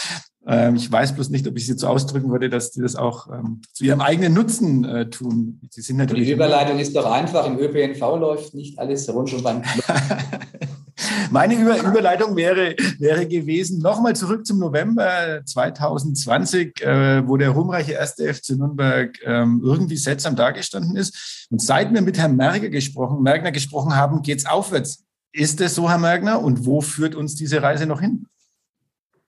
Ähm, 0.47 0.76
ich 0.76 0.90
weiß 0.90 1.14
bloß 1.14 1.30
nicht, 1.30 1.47
ob 1.49 1.57
ich 1.57 1.66
sie 1.66 1.76
so 1.76 1.88
ausdrücken 1.88 2.30
würde, 2.30 2.49
dass 2.49 2.70
die 2.70 2.80
das 2.80 2.94
auch 2.94 3.28
ähm, 3.32 3.62
zu 3.72 3.84
ihrem 3.84 4.01
eigenen 4.01 4.32
Nutzen 4.32 4.84
äh, 4.84 5.11
tun. 5.11 5.61
Sie 5.70 5.80
sind 5.80 5.97
natürlich 5.97 6.26
Die 6.26 6.32
Überleitung 6.32 6.78
ist 6.78 6.94
doch 6.94 7.11
einfach. 7.11 7.47
Im 7.47 7.59
ÖPNV 7.59 8.01
läuft 8.01 8.55
nicht 8.55 8.78
alles 8.78 9.12
rund 9.12 9.32
um 9.32 9.42
beim 9.42 9.62
Meine 11.30 11.57
Über 11.57 11.78
Überleitung 11.82 12.36
wäre, 12.36 12.74
wäre 12.99 13.26
gewesen, 13.26 13.80
nochmal 13.80 14.16
zurück 14.16 14.47
zum 14.47 14.59
November 14.59 15.42
2020, 15.44 16.80
äh, 16.80 17.26
wo 17.26 17.36
der 17.36 17.51
ruhmreiche 17.51 17.92
erste 17.92 18.32
FC 18.32 18.51
Nürnberg 18.51 19.18
ähm, 19.24 19.61
irgendwie 19.62 19.97
seltsam 19.97 20.36
dargestanden 20.36 20.97
ist. 20.97 21.49
Und 21.51 21.61
seit 21.61 21.92
wir 21.92 22.01
mit 22.01 22.18
Herrn 22.18 22.36
Merger 22.36 22.68
gesprochen, 22.68 23.22
Mergner 23.22 23.53
gesprochen 23.53 23.94
haben, 23.94 24.22
geht 24.22 24.38
es 24.38 24.47
aufwärts. 24.47 25.05
Ist 25.32 25.61
es 25.61 25.74
so, 25.74 25.90
Herr 25.90 25.99
Mergner? 25.99 26.40
Und 26.42 26.64
wo 26.64 26.80
führt 26.80 27.14
uns 27.14 27.34
diese 27.34 27.61
Reise 27.62 27.86
noch 27.86 28.01
hin? 28.01 28.26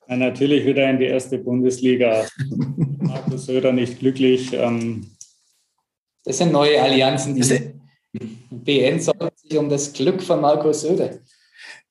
Ja, 0.09 0.17
natürlich 0.17 0.65
wieder 0.65 0.89
in 0.89 0.99
die 0.99 1.07
erste 1.07 1.39
Bundesliga. 1.39 2.27
Markus 2.99 3.47
Söder 3.47 3.73
nicht 3.73 3.99
glücklich. 3.99 4.53
Ähm. 4.53 5.07
Das 6.25 6.39
sind 6.39 6.53
neue 6.53 6.81
Allianzen. 6.81 7.35
Die 7.35 7.75
BN 8.51 9.01
sorgt 9.01 9.39
sich 9.39 9.59
um 9.59 9.69
das 9.69 9.93
Glück 9.93 10.23
von 10.23 10.41
Markus 10.41 10.81
Söder. 10.81 11.19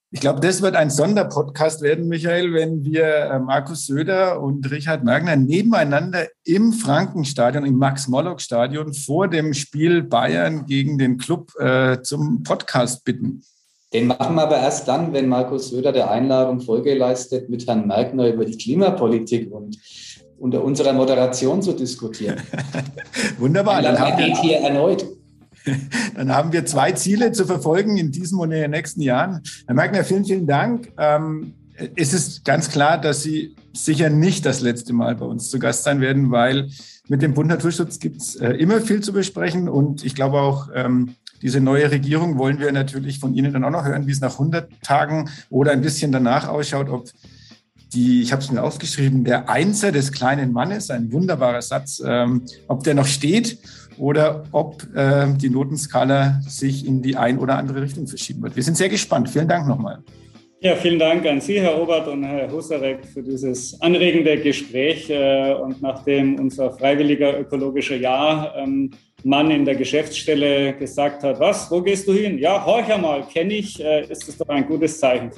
Ich 0.09 0.21
glaube, 0.21 0.39
das 0.39 0.61
wird 0.61 0.75
ein 0.75 0.89
Sonderpodcast 0.89 1.81
werden, 1.81 2.07
Michael, 2.07 2.53
wenn 2.53 2.83
wir 2.83 3.05
äh, 3.05 3.39
Markus 3.39 3.87
Söder 3.87 4.41
und 4.41 4.71
Richard 4.71 5.03
Mergner 5.03 5.35
nebeneinander 5.35 6.27
im 6.45 6.71
Frankenstadion, 6.71 7.65
im 7.65 7.75
Max-Mollock-Stadion 7.75 8.93
vor 8.93 9.27
dem 9.27 9.53
Spiel 9.53 10.03
Bayern 10.03 10.65
gegen 10.65 10.97
den 10.97 11.17
Club 11.17 11.51
äh, 11.59 12.01
zum 12.01 12.41
Podcast 12.43 13.03
bitten. 13.03 13.43
Den 13.93 14.07
machen 14.07 14.35
wir 14.35 14.43
aber 14.43 14.57
erst 14.57 14.87
dann, 14.87 15.13
wenn 15.13 15.29
Markus 15.29 15.69
Söder 15.69 15.93
der 15.93 16.11
Einladung 16.11 16.59
Folge 16.59 16.93
leistet, 16.93 17.49
mit 17.49 17.65
Herrn 17.67 17.87
Merkner 17.87 18.27
über 18.27 18.43
die 18.43 18.57
Klimapolitik 18.57 19.51
und 19.51 19.77
unter 20.37 20.63
unserer 20.63 20.93
Moderation 20.93 21.61
zu 21.61 21.73
diskutieren. 21.73 22.39
Wunderbar. 23.39 23.81
Dann 23.81 23.97
haben 23.97 24.17
wir 24.17 24.41
hier 24.41 24.57
erneut. 24.57 25.05
Dann 26.15 26.33
haben 26.33 26.51
wir 26.51 26.65
zwei 26.65 26.91
Ziele 26.91 27.31
zu 27.31 27.45
verfolgen 27.45 27.97
in 27.97 28.11
diesem 28.11 28.39
und 28.39 28.51
in 28.51 28.61
den 28.61 28.71
nächsten 28.71 29.01
Jahren. 29.01 29.41
Herr 29.65 29.75
Merkner, 29.75 30.03
vielen, 30.03 30.25
vielen 30.25 30.47
Dank. 30.47 30.91
Ähm, 30.97 31.53
es 31.95 32.13
ist 32.13 32.43
ganz 32.43 32.69
klar, 32.69 32.99
dass 32.99 33.23
Sie 33.23 33.55
sicher 33.73 34.09
nicht 34.09 34.45
das 34.45 34.61
letzte 34.61 34.93
Mal 34.93 35.15
bei 35.15 35.25
uns 35.25 35.49
zu 35.49 35.59
Gast 35.59 35.83
sein 35.83 36.01
werden, 36.01 36.31
weil 36.31 36.69
mit 37.07 37.21
dem 37.21 37.33
Bund 37.33 37.47
Naturschutz 37.49 37.99
gibt 37.99 38.21
es 38.21 38.35
äh, 38.35 38.51
immer 38.51 38.81
viel 38.81 39.01
zu 39.01 39.13
besprechen 39.13 39.69
und 39.69 40.03
ich 40.03 40.15
glaube 40.15 40.39
auch, 40.39 40.69
ähm, 40.73 41.15
diese 41.41 41.61
neue 41.61 41.91
Regierung 41.91 42.37
wollen 42.37 42.59
wir 42.59 42.71
natürlich 42.71 43.19
von 43.19 43.33
Ihnen 43.33 43.53
dann 43.53 43.63
auch 43.63 43.71
noch 43.71 43.85
hören, 43.85 44.07
wie 44.07 44.11
es 44.11 44.21
nach 44.21 44.33
100 44.33 44.69
Tagen 44.81 45.29
oder 45.49 45.71
ein 45.71 45.81
bisschen 45.81 46.11
danach 46.11 46.47
ausschaut, 46.47 46.89
ob 46.89 47.07
die, 47.93 48.21
ich 48.21 48.31
habe 48.31 48.41
es 48.41 48.51
mir 48.51 48.63
aufgeschrieben, 48.63 49.23
der 49.23 49.49
Einser 49.49 49.91
des 49.91 50.11
kleinen 50.11 50.51
Mannes, 50.51 50.89
ein 50.89 51.11
wunderbarer 51.11 51.61
Satz, 51.61 52.01
ähm, 52.05 52.43
ob 52.67 52.83
der 52.83 52.95
noch 52.95 53.07
steht 53.07 53.59
oder 53.97 54.43
ob 54.51 54.83
äh, 54.95 55.27
die 55.35 55.49
Notenskala 55.49 56.41
sich 56.47 56.85
in 56.85 57.01
die 57.01 57.15
ein 57.15 57.39
oder 57.39 57.57
andere 57.57 57.81
Richtung 57.81 58.07
verschieben 58.07 58.43
wird. 58.43 58.55
Wir 58.55 58.63
sind 58.63 58.77
sehr 58.77 58.89
gespannt. 58.89 59.29
Vielen 59.29 59.47
Dank 59.47 59.67
nochmal. 59.67 59.99
Ja, 60.59 60.75
vielen 60.75 60.97
Dank 60.97 61.23
an 61.27 61.39
Sie, 61.39 61.61
Herr 61.61 61.79
Obert 61.79 62.07
und 62.07 62.23
Herr 62.23 62.51
Husarek, 62.51 63.05
für 63.05 63.21
dieses 63.21 63.79
anregende 63.79 64.37
Gespräch. 64.37 65.07
Äh, 65.09 65.53
und 65.53 65.81
nachdem 65.81 66.39
unser 66.39 66.71
freiwilliger 66.71 67.39
ökologischer 67.39 67.97
Jahr 67.97 68.55
ähm, 68.57 68.91
Mann 69.23 69.51
in 69.51 69.65
der 69.65 69.75
Geschäftsstelle 69.75 70.73
gesagt 70.73 71.23
hat, 71.23 71.39
was, 71.39 71.69
wo 71.71 71.81
gehst 71.81 72.07
du 72.07 72.13
hin? 72.13 72.37
Ja, 72.37 72.63
horch 72.63 72.91
einmal, 72.91 73.23
kenne 73.27 73.55
ich, 73.55 73.79
äh, 73.83 74.05
ist 74.07 74.27
das 74.27 74.37
doch 74.37 74.47
ein 74.49 74.65
gutes 74.65 74.99
Zeichen. 74.99 75.31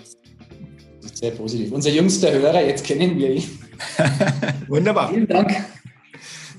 Sehr 1.14 1.32
positiv. 1.32 1.72
Unser 1.72 1.90
jüngster 1.90 2.32
Hörer, 2.32 2.62
jetzt 2.66 2.86
kennen 2.86 3.18
wir 3.18 3.32
ihn. 3.32 3.60
Wunderbar. 4.68 5.10
Vielen 5.10 5.28
Dank. 5.28 5.56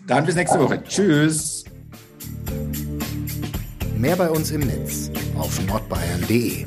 Dann 0.06 0.24
bis 0.24 0.34
nächste 0.34 0.58
Woche. 0.58 0.82
Tschüss. 0.82 1.64
Mehr 3.96 4.16
bei 4.16 4.30
uns 4.30 4.50
im 4.50 4.60
Netz 4.60 5.10
auf 5.36 5.60
nordbayern.de 5.66 6.66